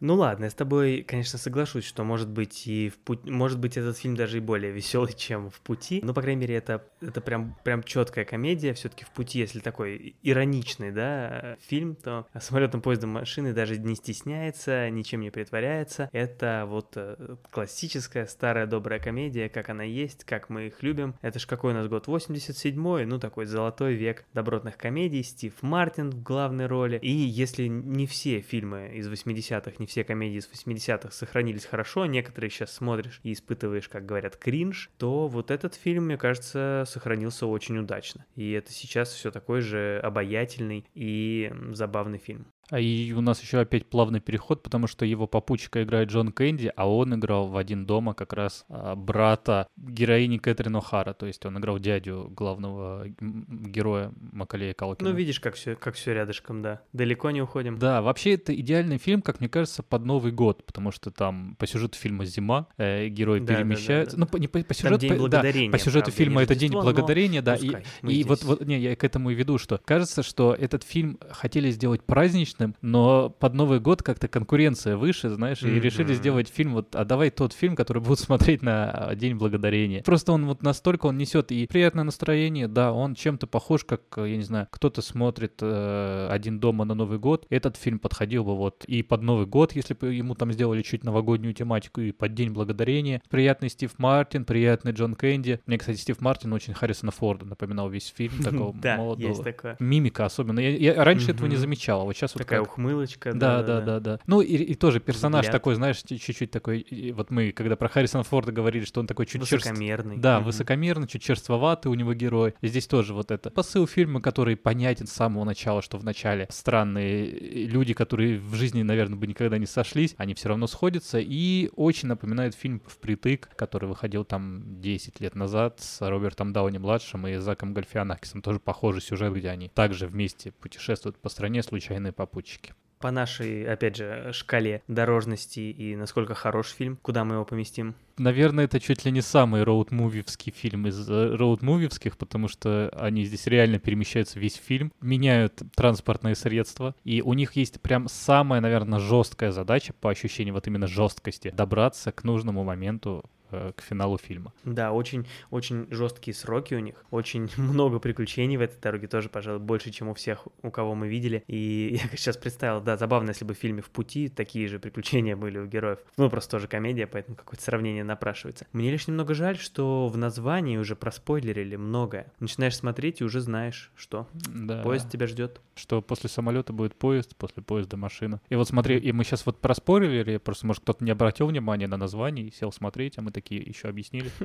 [0.01, 3.76] Ну ладно, я с тобой, конечно, соглашусь, что может быть и в путь, может быть
[3.76, 6.01] этот фильм даже и более веселый, чем в пути.
[6.03, 8.74] Но, по крайней мере, это, это прям, прям четкая комедия.
[8.74, 14.90] Все-таки в пути, если такой ироничный, да, фильм, то самолетом, поездом, машины даже не стесняется,
[14.90, 16.09] ничем не притворяется.
[16.12, 21.14] Это вот э, классическая старая добрая комедия, как она есть, как мы их любим.
[21.22, 22.09] Это ж какой у нас год?
[22.09, 25.22] 87-й, ну такой золотой век добротных комедий.
[25.22, 26.99] Стив Мартин в главной роли.
[27.01, 32.51] И если не все фильмы из 80-х, не все комедии из 80-х сохранились хорошо, некоторые
[32.51, 37.76] сейчас смотришь и испытываешь, как говорят, кринж, то вот этот фильм, мне кажется, сохранился очень
[37.76, 38.24] удачно.
[38.35, 42.47] И это сейчас все такой же обаятельный и забавный фильм.
[42.71, 46.73] А и у нас еще опять плавный переход, потому что его попутчика играет Джон Кэнди,
[46.75, 51.45] а он играл в «Один дома» как раз а, брата героини Кэтрин О'Хара, то есть
[51.45, 55.11] он играл дядю главного героя Макалея Калкина.
[55.11, 56.81] Ну, видишь, как все, как все рядышком, да.
[56.93, 57.79] Далеко не уходим.
[57.79, 61.67] Да, вообще это идеальный фильм, как мне кажется, под Новый год, потому что там по
[61.67, 64.17] сюжету фильма «Зима» э, герой да, перемещается.
[64.17, 64.33] Да, да, да.
[64.33, 67.43] Ну, по, не по, по сюжету, по, да, по сюжету правда, фильма это День Благодарения,
[67.43, 70.83] да, и, и вот, вот, не, я к этому и веду, что кажется, что этот
[70.83, 75.81] фильм хотели сделать праздничным, но под Новый год как-то конкуренция выше, знаешь, и mm-hmm.
[75.81, 80.03] решили сделать фильм вот, а давай тот фильм, который будут смотреть на День Благодарения.
[80.03, 84.37] Просто он вот настолько, он несет и приятное настроение, да, он чем-то похож, как, я
[84.37, 88.85] не знаю, кто-то смотрит э, «Один дома» на Новый год, этот фильм подходил бы вот
[88.87, 92.51] и под Новый год, если бы ему там сделали чуть новогоднюю тематику, и под День
[92.51, 93.23] Благодарения.
[93.29, 95.61] Приятный Стив Мартин, приятный Джон Кэнди.
[95.67, 99.77] Мне, кстати, Стив Мартин очень Харрисона Форда напоминал весь фильм, такого молодого.
[99.79, 100.61] Мимика особенно.
[100.61, 103.32] Я раньше этого не замечал, а вот сейчас вот Такая ухмылочка.
[103.32, 104.20] Да, да, да, да.
[104.26, 105.53] Ну и, и тоже персонаж Взгляд.
[105.53, 107.12] такой, знаешь, чуть-чуть такой.
[107.14, 110.18] Вот мы, когда про Харрисона Форда говорили, что он такой чуть высокомерный.
[110.18, 110.47] Да, угу.
[110.47, 112.55] высокомерный, чуть черствоватый у него герой.
[112.61, 116.47] И здесь тоже вот это посыл фильма, который понятен с самого начала, что в начале
[116.51, 117.26] странные
[117.66, 121.18] люди, которые в жизни, наверное, бы никогда не сошлись, они все равно сходятся.
[121.20, 127.36] И очень напоминает фильм «Впритык», который выходил там 10 лет назад с Робертом Дауни-младшим и
[127.36, 128.42] Заком Гальфианакисом.
[128.42, 132.74] Тоже похожий сюжет, где они также вместе путешествуют по стране, случайные попутчики
[133.05, 137.95] по нашей, опять же, шкале дорожности и насколько хорош фильм, куда мы его поместим?
[138.16, 143.47] Наверное, это чуть ли не самый роуд-мувивский фильм из э, роуд-мувивских, потому что они здесь
[143.47, 149.53] реально перемещаются весь фильм, меняют транспортные средства, и у них есть прям самая, наверное, жесткая
[149.53, 153.34] задача по ощущению вот именно жесткости добраться к нужному моменту Э,
[153.77, 154.53] к финалу фильма.
[154.65, 159.61] Да, очень, очень жесткие сроки у них, очень много приключений в этой дороге, тоже, пожалуй,
[159.61, 161.45] больше, чем у всех, у кого мы видели.
[161.47, 165.37] И я сейчас представил, да, забавно, если бы в фильме «В пути» такие же приключения
[165.37, 165.99] были у героев.
[166.17, 168.67] Ну, просто тоже комедия, поэтому какое-то сравнение напрашивается.
[168.73, 172.33] Мне лишь немного жаль, что в названии уже проспойлерили многое.
[172.41, 174.83] Начинаешь смотреть и уже знаешь, что да.
[174.83, 175.61] поезд тебя ждет.
[175.75, 178.41] Что после самолета будет поезд, после поезда машина.
[178.49, 181.97] И вот смотри, и мы сейчас вот проспорили, просто, может, кто-то не обратил внимания на
[181.97, 184.30] название и сел смотреть, а мы такие такие еще объяснили.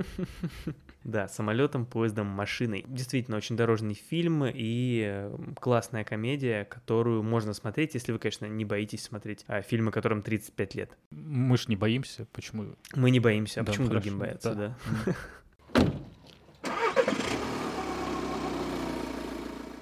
[1.06, 2.84] Да, самолетом, поездом, машиной.
[2.86, 8.66] Действительно, очень дорожный фильм и э, классная комедия, которую можно смотреть, если вы, конечно, не
[8.66, 10.98] боитесь смотреть а фильмы, которым 35 лет.
[11.12, 12.76] Мы ж не боимся, почему?
[12.96, 15.16] Мы не боимся, а почему другим боятся, да?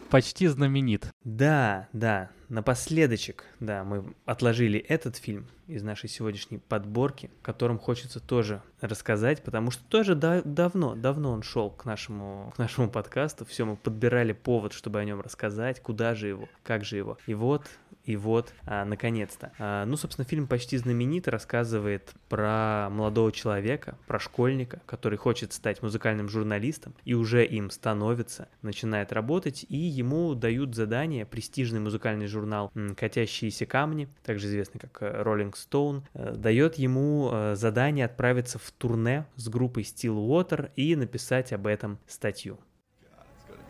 [0.10, 1.14] Почти знаменит.
[1.26, 8.62] Да, да, напоследочек, да, мы отложили этот фильм из нашей сегодняшней подборки, которым хочется тоже
[8.80, 13.66] рассказать, потому что тоже да, давно, давно он шел к нашему, к нашему подкасту, все,
[13.66, 17.18] мы подбирали повод, чтобы о нем рассказать, куда же его, как же его.
[17.28, 17.64] И вот
[18.08, 19.52] и вот, а, наконец-то.
[19.60, 25.84] А, ну, собственно, фильм почти знаменит, рассказывает про молодого человека, про школьника, который хочет стать
[25.84, 32.72] музыкальным журналистом и уже им становится, начинает работать, и ему дают задание, престижный музыкальный журнал
[32.96, 38.72] «Катящиеся камни», также известный как э, Rolling Stone, э, дает ему э, задание отправиться в
[38.72, 42.58] турне с группой Stillwater и написать об этом статью.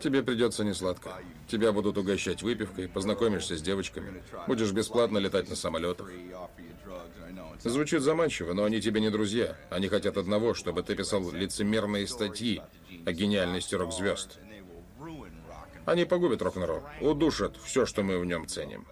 [0.00, 1.10] Тебе придется несладко.
[1.48, 6.10] Тебя будут угощать выпивкой, познакомишься с девочками, будешь бесплатно летать на самолетах.
[7.62, 9.56] Звучит заманчиво, но они тебе не друзья.
[9.70, 12.62] Они хотят одного, чтобы ты писал лицемерные статьи
[13.04, 14.38] о гениальности рок-звезд.
[15.84, 18.86] Они погубят рок-н-ролл, удушат все, что мы в нем ценим.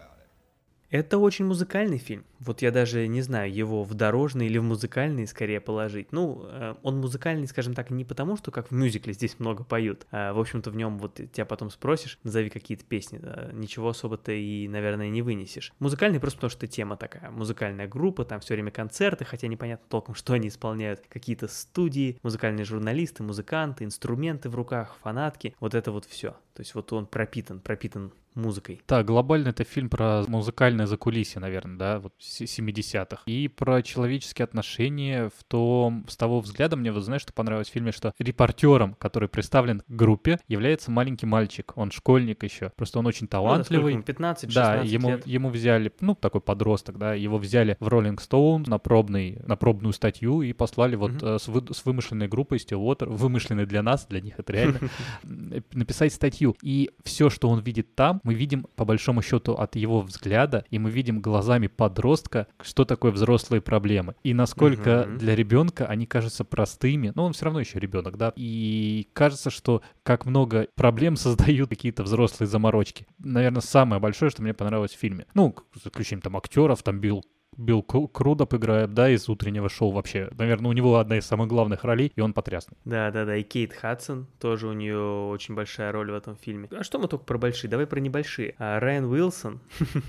[0.90, 2.24] Это очень музыкальный фильм.
[2.38, 6.12] Вот я даже не знаю, его в дорожный или в музыкальный скорее положить.
[6.12, 10.06] Ну, э, он музыкальный, скажем так, не потому, что как в мюзикле здесь много поют.
[10.10, 13.20] А, в общем-то, в нем вот тебя потом спросишь, назови какие-то песни.
[13.52, 15.72] Ничего особо ты и, наверное, не вынесешь.
[15.78, 17.30] Музыкальный просто потому, что тема такая.
[17.30, 21.02] Музыкальная группа, там все время концерты, хотя непонятно толком, что они исполняют.
[21.08, 25.54] Какие-то студии, музыкальные журналисты, музыканты, инструменты в руках, фанатки.
[25.58, 26.32] Вот это вот все.
[26.54, 28.80] То есть вот он пропитан, пропитан музыкой.
[28.86, 33.22] Да, глобально это фильм про музыкальное закулисье, наверное, да, вот 70-х.
[33.26, 37.72] И про человеческие отношения в том, с того взгляда мне вот знаешь, что понравилось в
[37.72, 41.72] фильме, что репортером, который представлен к группе, является маленький мальчик.
[41.76, 42.70] Он школьник еще.
[42.76, 43.94] Просто он очень Ну, талантливый.
[43.94, 45.26] ему 15-16 да, ему, лет.
[45.26, 49.92] ему взяли, ну, такой подросток, да, его взяли в Rolling Stone на, пробный, на пробную
[49.92, 54.20] статью и послали вот э, с, вы- с вымышленной группой Stillwater, вымышленной для нас, для
[54.20, 54.78] них это реально,
[55.24, 56.56] э, написать статью.
[56.62, 60.78] И все, что он видит там, мы видим по большому счету от его взгляда, и
[60.78, 64.16] мы видим глазами подростка, что такое взрослые проблемы.
[64.24, 65.18] И насколько Мгм.
[65.18, 69.82] для ребенка они кажутся простыми, но он все равно еще ребенок, да, и кажется, что
[70.02, 73.06] как много проблем создают какие-то взрослые заморочки.
[73.18, 75.26] Наверное, самое большое, что мне понравилось в фильме.
[75.34, 77.24] Ну, за исключением там актеров, там Билл
[77.56, 80.28] Билл Кру- Крудоп играет, да, из утреннего шоу вообще.
[80.36, 82.76] Наверное, у него одна из самых главных ролей, и он потрясный.
[82.84, 83.36] Да, да, да.
[83.36, 86.68] И Кейт Хадсон тоже у нее очень большая роль в этом фильме.
[86.72, 87.70] А что мы только про большие?
[87.70, 88.54] Давай про небольшие.
[88.58, 89.60] А, Райан Уилсон,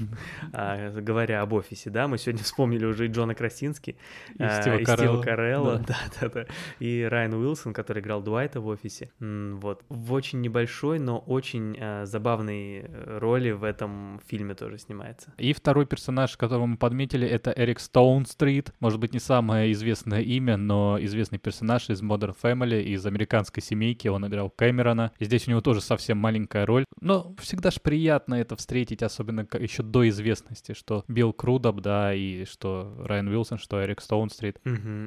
[0.53, 3.97] а, говоря об офисе, да, мы сегодня вспомнили уже и Джона Красински,
[4.37, 5.83] И а, Стива Карелла.
[5.87, 5.97] Да.
[6.21, 6.45] да, да.
[6.79, 9.09] И Райан Уилсон, который играл Дуайта в офисе.
[9.19, 9.83] Вот.
[9.89, 15.33] В очень небольшой, но очень а, забавной э, роли в этом фильме тоже снимается.
[15.37, 18.73] И второй персонаж, которого мы подметили, это Эрик Стоунстрит.
[18.79, 24.07] Может быть, не самое известное имя, но известный персонаж из Modern Family, из американской семейки.
[24.07, 25.13] Он играл Кэмерона.
[25.19, 26.85] И здесь у него тоже совсем маленькая роль.
[26.99, 32.45] Но всегда ж приятно это встретить, особенно еще до известности, что Билл Крудоп, да, и
[32.45, 34.59] что Райан Уилсон, что Эрик Стоунстрит.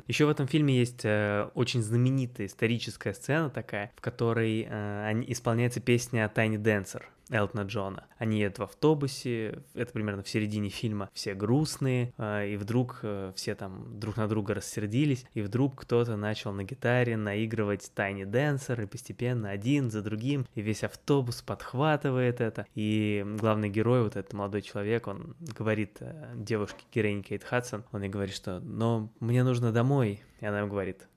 [0.06, 5.80] Еще в этом фильме есть э, очень знаменитая историческая сцена такая, в которой э, исполняется
[5.80, 7.02] песня Tiny Dancer.
[7.30, 8.06] Элтона Джона.
[8.18, 13.32] Они едут в автобусе, это примерно в середине фильма, все грустные, э, и вдруг э,
[13.36, 18.82] все там друг на друга рассердились, и вдруг кто-то начал на гитаре наигрывать Tiny Dancer,
[18.82, 24.32] и постепенно один за другим, и весь автобус подхватывает это, и главный герой, вот этот
[24.32, 29.44] молодой человек, он говорит э, девушке героине Кейт Хадсон, он ей говорит, что «но мне
[29.44, 31.08] нужно домой», и она ему говорит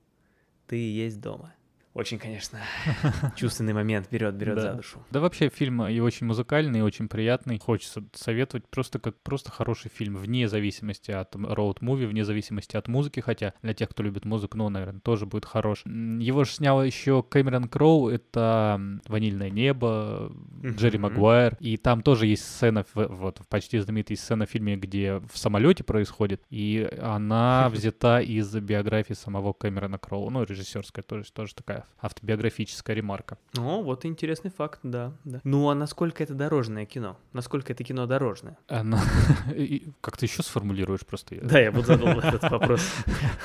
[0.68, 1.54] «ты есть дома».
[1.94, 2.60] Очень, конечно,
[3.36, 4.62] чувственный момент берет, берет да.
[4.62, 5.04] за душу.
[5.12, 7.60] Да вообще фильм и очень музыкальный, и очень приятный.
[7.60, 13.20] Хочется советовать просто как просто хороший фильм, вне зависимости от роуд-муви, вне зависимости от музыки,
[13.20, 15.84] хотя для тех, кто любит музыку, ну, наверное, тоже будет хорош.
[15.86, 20.32] Его же снял еще Кэмерон Кроу, это «Ванильное небо»,
[20.64, 20.98] Джерри.
[20.98, 25.38] Магуайр, и там тоже есть сцена, в- вот, почти знаменитая сцена в фильме, где в
[25.38, 31.83] самолете происходит, и она взята из биографии самого Кэмерона Кроу, ну, режиссерская тоже, тоже такая
[32.00, 33.38] автобиографическая ремарка.
[33.58, 35.40] О, вот интересный факт, да, да.
[35.44, 37.18] Ну, а насколько это дорожное кино?
[37.34, 38.58] Насколько это кино дорожное?
[38.68, 39.02] Она...
[39.56, 41.36] и- Как ты еще сформулируешь просто?
[41.42, 42.82] Да, я вот задал этот вопрос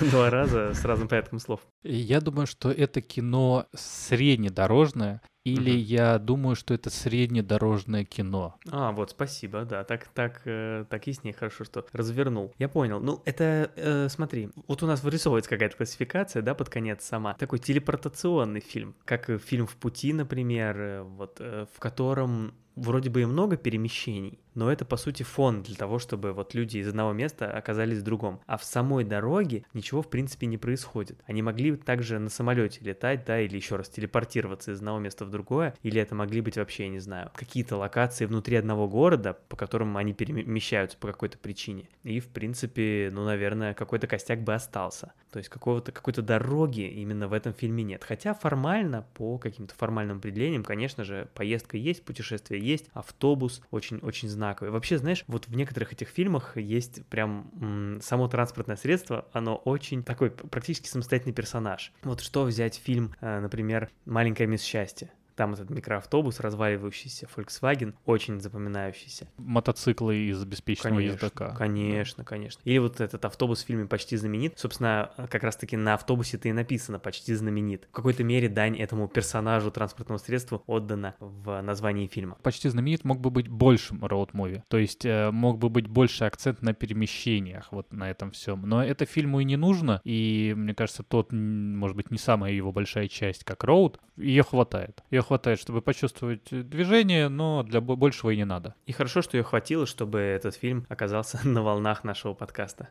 [0.01, 1.61] два раза с разным порядком слов.
[1.83, 5.21] Я думаю, что это кино среднедорожное,
[5.55, 8.57] или я думаю, что это среднедорожное кино.
[8.71, 12.53] А, вот, спасибо, да, так, так, э, так яснее, хорошо, что развернул.
[12.59, 13.01] Я понял.
[13.01, 17.35] Ну, это, э, смотри, вот у нас вырисовывается какая-то классификация, да, под конец сама.
[17.35, 23.11] Такой телепортационный фильм, как э, фильм «В пути», например, э, вот, э, в котором вроде
[23.11, 26.89] бы и много перемещений, но это, по сути, фон для того, чтобы вот люди из
[26.89, 28.41] одного места оказались в другом.
[28.47, 31.21] А в самой дороге ничего, в принципе, не происходит.
[31.27, 35.31] Они могли также на самолете летать, да, или еще раз телепортироваться из одного места в
[35.31, 39.57] другое, или это могли быть вообще, я не знаю, какие-то локации внутри одного города, по
[39.57, 41.89] которым они перемещаются по какой-то причине.
[42.03, 45.13] И, в принципе, ну, наверное, какой-то костяк бы остался.
[45.31, 48.03] То есть какого-то, какой-то дороги именно в этом фильме нет.
[48.03, 54.48] Хотя формально, по каким-то формальным определениям, конечно же, поездка есть, путешествие есть, автобус очень-очень знаковый.
[54.61, 60.31] Вообще, знаешь, вот в некоторых этих фильмах есть прям само транспортное средство, оно очень такой
[60.31, 61.93] практически самостоятельный персонаж.
[62.03, 65.11] Вот что взять фильм, э, например, «Маленькая мисс счастье».
[65.39, 69.29] Там этот микроавтобус, разваливающийся Volkswagen, очень запоминающийся.
[69.37, 71.55] Мотоциклы из беспечного Конечно, ездока.
[71.57, 72.61] Конечно, конечно.
[72.65, 74.59] Или вот этот автобус в фильме «Почти знаменит».
[74.59, 77.87] Собственно, как раз-таки на автобусе-то и написано «Почти знаменит».
[77.93, 82.37] В какой-то мере дань этому персонажу транспортного средства отдана в названии фильма.
[82.43, 84.63] Почти знаменит мог бы быть большим роуд-муви.
[84.67, 88.63] То есть э, мог бы быть больше акцент на перемещениях, вот на этом всем.
[88.63, 92.73] Но это фильму и не нужно, и мне кажется, тот, может быть, не самая его
[92.73, 95.05] большая часть, как роуд, ее хватает.
[95.13, 98.75] Ее хватает, чтобы почувствовать движение, но для бо- большего и не надо.
[98.87, 102.89] И хорошо, что ее хватило, чтобы этот фильм оказался на волнах нашего подкаста.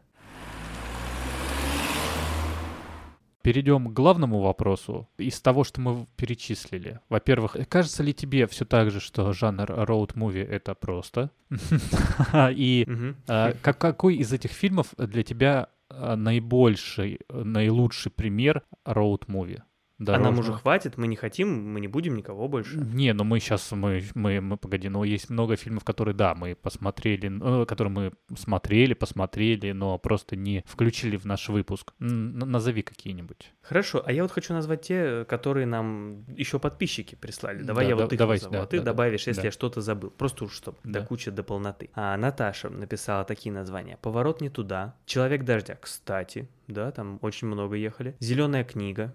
[3.43, 5.07] Перейдем к главному вопросу.
[5.17, 6.99] Из того, что мы перечислили.
[7.07, 11.31] Во-первых, кажется ли тебе все так же, что жанр роуд-муви— это просто?
[12.51, 12.85] И
[13.29, 18.63] а, как- какой из этих фильмов для тебя а, наибольший, наилучший пример
[19.99, 20.15] роуд-муви?
[20.15, 22.77] А нам уже хватит, мы не хотим, мы не будем никого больше.
[22.77, 26.55] Не, ну мы сейчас, мы, мы, мы, погоди, но есть много фильмов, которые, да, мы
[26.55, 31.93] посмотрели, э, которые мы смотрели, посмотрели, но просто не включили в наш выпуск.
[31.99, 33.51] Н- назови какие-нибудь.
[33.61, 37.63] Хорошо, а я вот хочу назвать те, которые нам еще подписчики прислали.
[37.63, 38.91] Давай Да, я да, вот их давай, назову, да, а ты да, да.
[38.91, 39.47] добавишь, если Да.
[39.47, 40.09] я что-то забыл.
[40.11, 40.99] Просто уж чтобы Да.
[41.01, 41.89] до кучи, до полноты.
[41.93, 43.97] А Наташа написала такие названия.
[44.01, 48.15] «Поворот не туда», «Человек дождя», кстати, да, там очень много ехали.
[48.19, 49.13] «Зеленая книга»,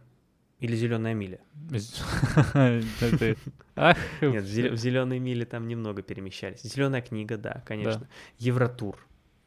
[0.62, 1.40] или «Зеленая миля».
[4.20, 6.62] Нет, в «Зеленой миле» там немного перемещались.
[6.62, 8.08] «Зеленая книга», да, конечно.
[8.38, 8.96] «Евротур»,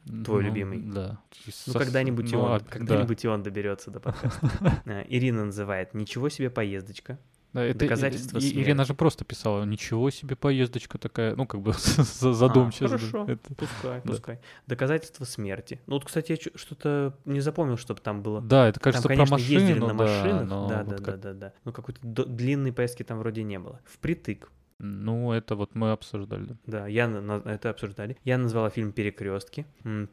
[0.03, 0.80] твой Ну, любимый.
[0.80, 1.20] Да.
[1.68, 4.51] Ну, когда-нибудь и ну, он, а, когда-нибудь и он доберется до подкаста.
[4.86, 7.18] А, Ирина называет «Ничего себе поездочка».
[7.56, 8.51] Да, это Доказательство и-.
[8.62, 12.86] Ирина же просто писала, ничего себе поездочка такая, ну, как бы за- задумчиво.
[12.93, 14.12] А, хорошо, Это- пускай, да.
[14.12, 14.39] пускай.
[14.68, 15.80] Доказательство смерти.
[15.88, 18.41] Ну вот, кстати, я что-то не запомнил, чтобы там было.
[18.41, 20.49] Да, это, кажется, там, про конечно, ездили машину, на да, машинах.
[20.49, 21.53] но Да, вот да, да, как- да, да.
[21.64, 23.80] Ну какой-то длинной поездки там вроде не было.
[23.86, 24.51] Впритык.
[24.80, 26.57] Ну, это вот мы обсуждали.
[26.65, 28.17] Да, я на- это обсуждали.
[28.23, 29.65] Я назвала фильм «Перекрестки».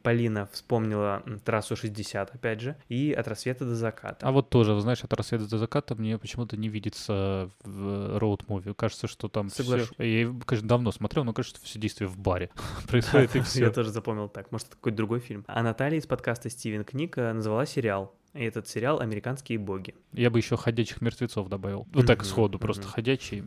[0.03, 4.25] Полина вспомнила «Трассу 60», опять же, и «От рассвета до заката».
[4.25, 8.73] А вот тоже, знаешь, от рассвета до заката мне почему-то не видится в роуд-муви.
[8.73, 9.91] Кажется, что там Соглашусь.
[9.97, 12.49] Я, его, конечно, давно смотрел, но кажется, все действие в баре
[12.87, 13.69] происходит и Я все.
[13.71, 14.51] тоже запомнил так.
[14.51, 15.43] Может, это какой-то другой фильм.
[15.47, 18.15] А Наталья из подкаста «Стивен Книг» э, назвала сериал.
[18.33, 19.93] И этот сериал «Американские боги».
[20.11, 21.87] Я бы еще ходячих мертвецов добавил.
[21.93, 23.43] Вот так сходу, просто ходячие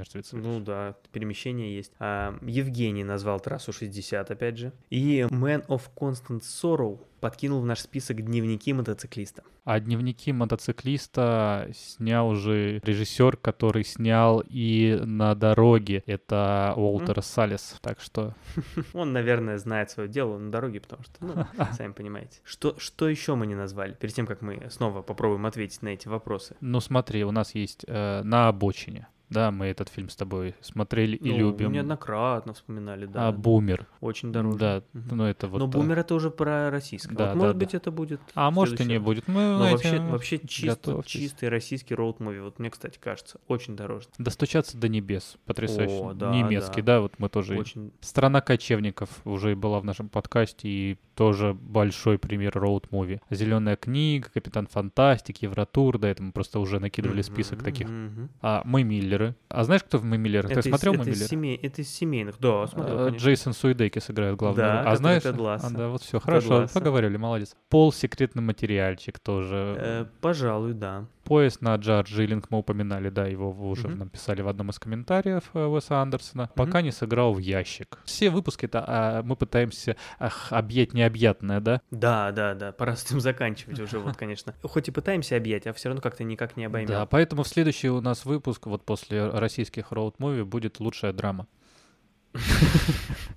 [0.00, 0.36] м, мертвецы.
[0.36, 1.92] Ну да, перемещение есть.
[1.98, 4.72] А, Евгений назвал трассу 60, опять же.
[4.90, 9.42] И Man of Constant Sorrow подкинул в наш список дневники мотоциклиста.
[9.64, 16.02] А дневники мотоциклиста снял уже режиссер, который снял и на дороге.
[16.06, 17.76] Это Уолтер Салес.
[17.82, 18.34] Так что
[18.94, 21.46] Он, наверное, знает свое дело на дороге, потому что, ну,
[21.76, 22.40] сами понимаете.
[22.42, 23.92] Что, что еще мы не назвали?
[23.92, 26.56] Перед тем, как мы снова попробуем ответить на эти вопросы.
[26.60, 29.08] Ну смотри, у нас есть э, «На обочине».
[29.30, 31.72] Да, мы этот фильм с тобой смотрели и Ну, любим.
[31.72, 33.28] Неоднократно вспоминали, да.
[33.28, 33.86] А «Бумер».
[34.00, 34.58] Очень дорого.
[34.58, 35.16] Да, Мгм.
[35.16, 35.58] ну это вот...
[35.58, 37.14] Но «Бумер» это уже про российское.
[37.14, 37.58] Да, вот, да, может да.
[37.64, 39.28] быть, это будет А может и не будет.
[39.28, 42.42] Мы, Но вообще, вообще чисто, чистый российский роуд-муви.
[42.42, 44.12] Вот мне, кстати, кажется, очень дорожный.
[44.18, 45.36] Достучаться до небес.
[45.46, 45.94] Потрясающе.
[45.94, 46.96] О, да, Немецкий, да.
[46.96, 47.00] да.
[47.02, 47.56] вот мы тоже...
[47.56, 47.92] Очень.
[48.00, 53.20] Страна кочевников уже была в нашем подкасте, и тоже большой пример роуд-муви.
[53.30, 57.88] Зеленая книга, Капитан Фантастик, Евротур, да, это мы просто уже накидывали список таких.
[58.40, 58.82] А мы
[59.20, 59.34] Миллеры.
[59.48, 60.48] А знаешь, кто в мы Миллеры?
[60.48, 61.26] Ты из- смотрел мы Миллеры?
[61.28, 62.36] семей, это из семейных.
[62.38, 63.16] Да, смотрел, конечно.
[63.18, 64.92] Джейсон Суидекис играет главную Да, роль.
[64.92, 65.22] А знаешь?
[65.24, 66.74] А, да, вот все, хорошо, Лассо.
[66.78, 67.54] поговорили, молодец.
[67.68, 69.74] Пол секретный материальчик тоже.
[69.78, 71.06] Э, пожалуй, да.
[71.30, 74.00] Поезд на Джар Джилинг мы упоминали, да, его уже Мгм.
[74.00, 76.50] написали в одном из комментариев э, Уэса Андерсона.
[76.56, 78.00] Пока не сыграл в ящик.
[78.04, 81.82] Все выпуски это а, мы пытаемся ах, объять необъятное, да?
[81.92, 84.56] Да, да, да, пора с этим заканчивать уже, вот, конечно.
[84.64, 86.88] Хоть и пытаемся объять, а все равно как-то никак не обоймем.
[86.88, 91.46] Да, поэтому в следующий у нас выпуск, вот после российских роуд-муви, будет лучшая драма.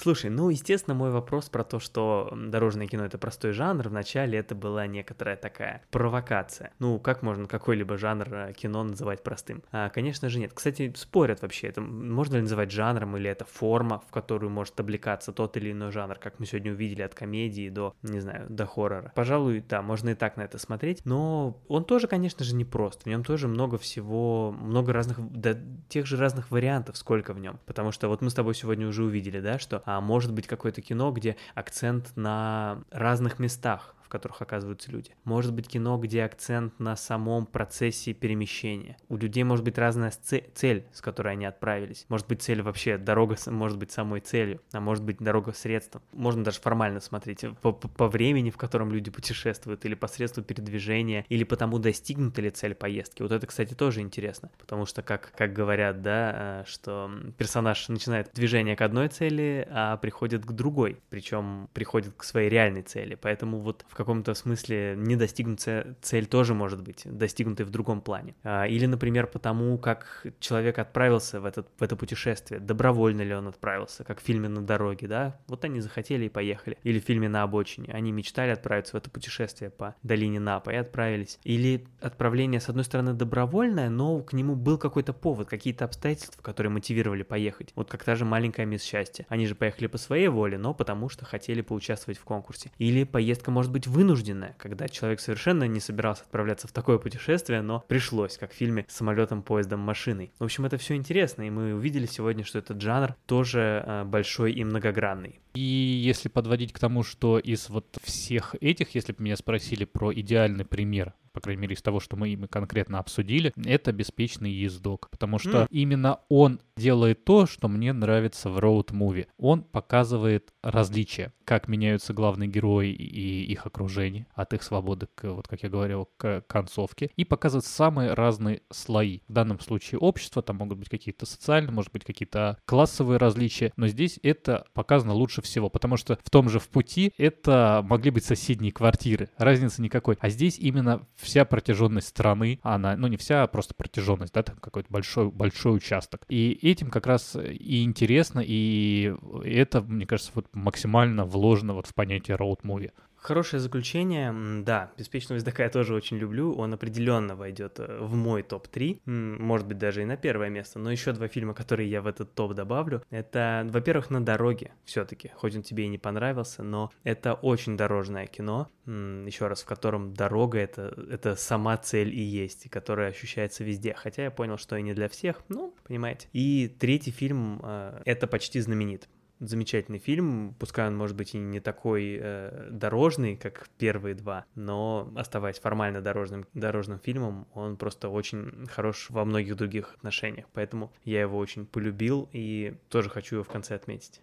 [0.00, 4.54] Слушай, ну, естественно, мой вопрос про то, что дорожное кино— это простой жанр, вначале это
[4.54, 6.72] была некоторая такая провокация.
[6.78, 9.62] Ну, как можно какой-либо жанр э, кино называть простым?
[9.72, 10.52] А, конечно же, нет.
[10.54, 15.32] Кстати, спорят вообще, это можно ли называть жанром, или это форма, в которую может облекаться
[15.32, 19.12] тот или иной жанр, как мы сегодня увидели от комедии до, не знаю, до хоррора.
[19.14, 23.02] Пожалуй, да, можно и так на это смотреть, но он тоже, конечно же, не прост.
[23.02, 25.54] В нем тоже много всего, много разных, да,
[25.90, 27.60] тех же разных вариантов, сколько в нем.
[27.66, 30.82] Потому что вот мы с тобой сегодня уже увидели, да, что а, может быть какое-то
[30.82, 35.12] кино, где акцент на разных местах, которых оказываются люди.
[35.24, 38.96] Может быть кино, где акцент на самом процессе перемещения.
[39.08, 42.04] У людей может быть разная цель, с которой они отправились.
[42.08, 46.02] Может быть цель вообще, дорога может быть самой целью, а может быть дорога средством.
[46.12, 51.24] Можно даже формально смотреть по, по- времени, в котором люди путешествуют, или по средству передвижения,
[51.28, 53.22] или по тому, достигнута ли цель поездки.
[53.22, 58.30] Вот это, кстати, тоже интересно, потому что, как, как говорят, да, э, что персонаж начинает
[58.34, 63.14] движение к одной цели, а приходит к другой, причем приходит к своей реальной цели.
[63.14, 68.34] Поэтому вот в каком-то смысле недостигнутая цель тоже может быть достигнутой в другом плане.
[68.42, 73.48] А, Или, например, потому, как человек отправился в, этот, в это путешествие, добровольно ли он
[73.48, 75.38] отправился, как в фильме «На дороге», да?
[75.48, 76.78] Вот они захотели и поехали.
[76.82, 77.92] Или в фильме «На обочине».
[77.92, 81.38] Они мечтали отправиться в это путешествие по долине Напа и отправились.
[81.44, 86.72] Или отправление, с одной стороны, добровольное, но к нему был какой-то повод, какие-то обстоятельства, которые
[86.72, 87.72] мотивировали поехать.
[87.74, 89.26] Вот как та же маленькая мисс счастья.
[89.28, 92.72] Они же поехали по своей воле, но потому что хотели поучаствовать в конкурсе.
[92.78, 97.84] Или поездка может быть вынужденная, когда человек совершенно не собирался отправляться в такое путешествие, но
[97.86, 100.32] пришлось, как в фильме «Самолетом, поездом, машиной».
[100.38, 104.52] В общем, это все интересно, и мы увидели сегодня, что этот жанр тоже э, большой
[104.52, 105.40] и многогранный.
[105.54, 110.12] И если подводить к тому, что из вот всех этих, если бы меня спросили про
[110.12, 115.08] идеальный пример по крайней мере, из того, что мы ими конкретно обсудили, это беспечный ездок.
[115.10, 115.66] Потому что mm.
[115.70, 119.26] именно он делает то, что мне нравится в роуд-муви.
[119.38, 125.46] Он показывает различия, как меняются главные герои и их окружение от их свободы, к, вот
[125.46, 129.20] как я говорил, к концовке, и показывает самые разные слои.
[129.28, 133.88] В данном случае общество, там могут быть какие-то социальные, может быть, какие-то классовые различия, но
[133.88, 138.24] здесь это показано лучше всего, потому что в том же в пути это могли быть
[138.24, 140.16] соседние квартиры, разницы никакой.
[140.20, 144.56] А здесь именно вся протяженность страны, она, ну не вся, а просто протяженность, да, там
[144.56, 146.22] какой-то большой, большой участок.
[146.28, 149.14] И этим как раз и интересно, и
[149.44, 152.90] это, мне кажется, вот максимально вложено вот в понятие роуд-муви.
[153.20, 154.62] Хорошее заключение.
[154.62, 156.54] Да, «Беспечного ездока» я тоже очень люблю.
[156.54, 160.78] Он определенно войдет э, в мой топ-3, может быть, даже и на первое место.
[160.78, 165.30] Но еще два фильма, которые я в этот топ добавлю, это, во-первых, «На дороге» все-таки,
[165.34, 170.14] хоть он тебе и не понравился, но это очень дорожное кино, еще раз, в котором
[170.14, 173.94] дорога это,— это сама цель и есть, и которая ощущается везде.
[173.94, 176.26] Хотя я понял, что и не для всех, ну, понимаете.
[176.32, 179.08] И третий фильм э,— это «Почти знаменит»
[179.40, 185.10] замечательный фильм, пускай он может быть и не такой э, дорожный, как первые два, но
[185.16, 191.22] оставаясь формально дорожным, дорожным фильмом, он просто очень хорош во многих других отношениях, поэтому я
[191.22, 194.20] его очень полюбил и тоже хочу его в конце отметить.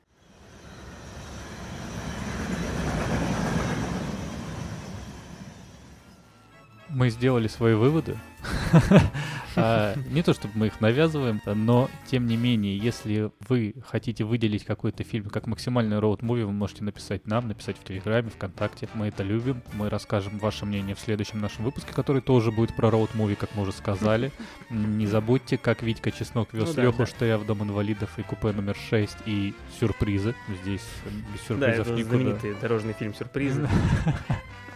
[6.89, 8.17] Мы сделали свои выводы.
[9.59, 14.63] А, не то чтобы мы их навязываем, но тем не менее, если вы хотите выделить
[14.63, 18.87] какой-то фильм как максимальный роуд-муви, вы можете написать нам, написать в Телеграме, ВКонтакте.
[18.93, 19.63] Мы это любим.
[19.73, 23.63] Мы расскажем ваше мнение в следующем нашем выпуске, который тоже будет про роуд-муви, как мы
[23.63, 24.31] уже сказали.
[24.69, 27.05] Не забудьте, как Витька Чеснок вез ну, Леху да.
[27.07, 30.35] Штея в Дом инвалидов и купе номер 6 и сюрпризы.
[30.61, 30.85] Здесь
[31.33, 32.09] без сюрпризов да, это никуда.
[32.09, 33.67] знаменитый дорожный фильм «Сюрпризы».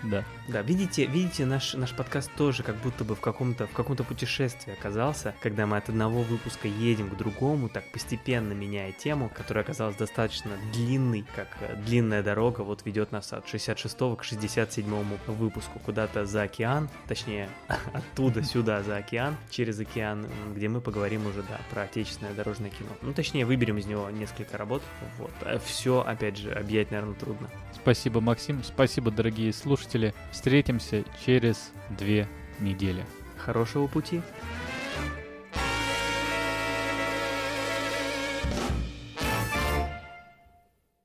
[0.04, 0.24] Да.
[0.52, 4.74] Да, видите, видите, наш, наш подкаст тоже как будто бы в каком-то в каком-то путешествии
[4.74, 9.96] оказался, когда мы от одного выпуска едем к другому, так постепенно меняя тему, которая оказалась
[9.96, 16.26] достаточно длинной, как э, длинная дорога, вот ведет нас от 66 к 67 выпуску куда-то
[16.26, 17.50] за океан, точнее,
[17.94, 22.90] оттуда сюда за океан, через океан, где мы поговорим уже, да, про отечественное дорожное кино.
[23.02, 24.82] Ну, точнее, выберем из него несколько работ.
[25.18, 25.32] Вот.
[25.42, 27.50] А Все, опять же, объять, наверное, трудно.
[27.74, 28.64] Спасибо, Максим.
[28.64, 30.14] Спасибо, дорогие слушатели слушатели.
[30.42, 32.28] Встретимся через две
[32.60, 33.06] недели.
[33.38, 34.24] Хорошего пути!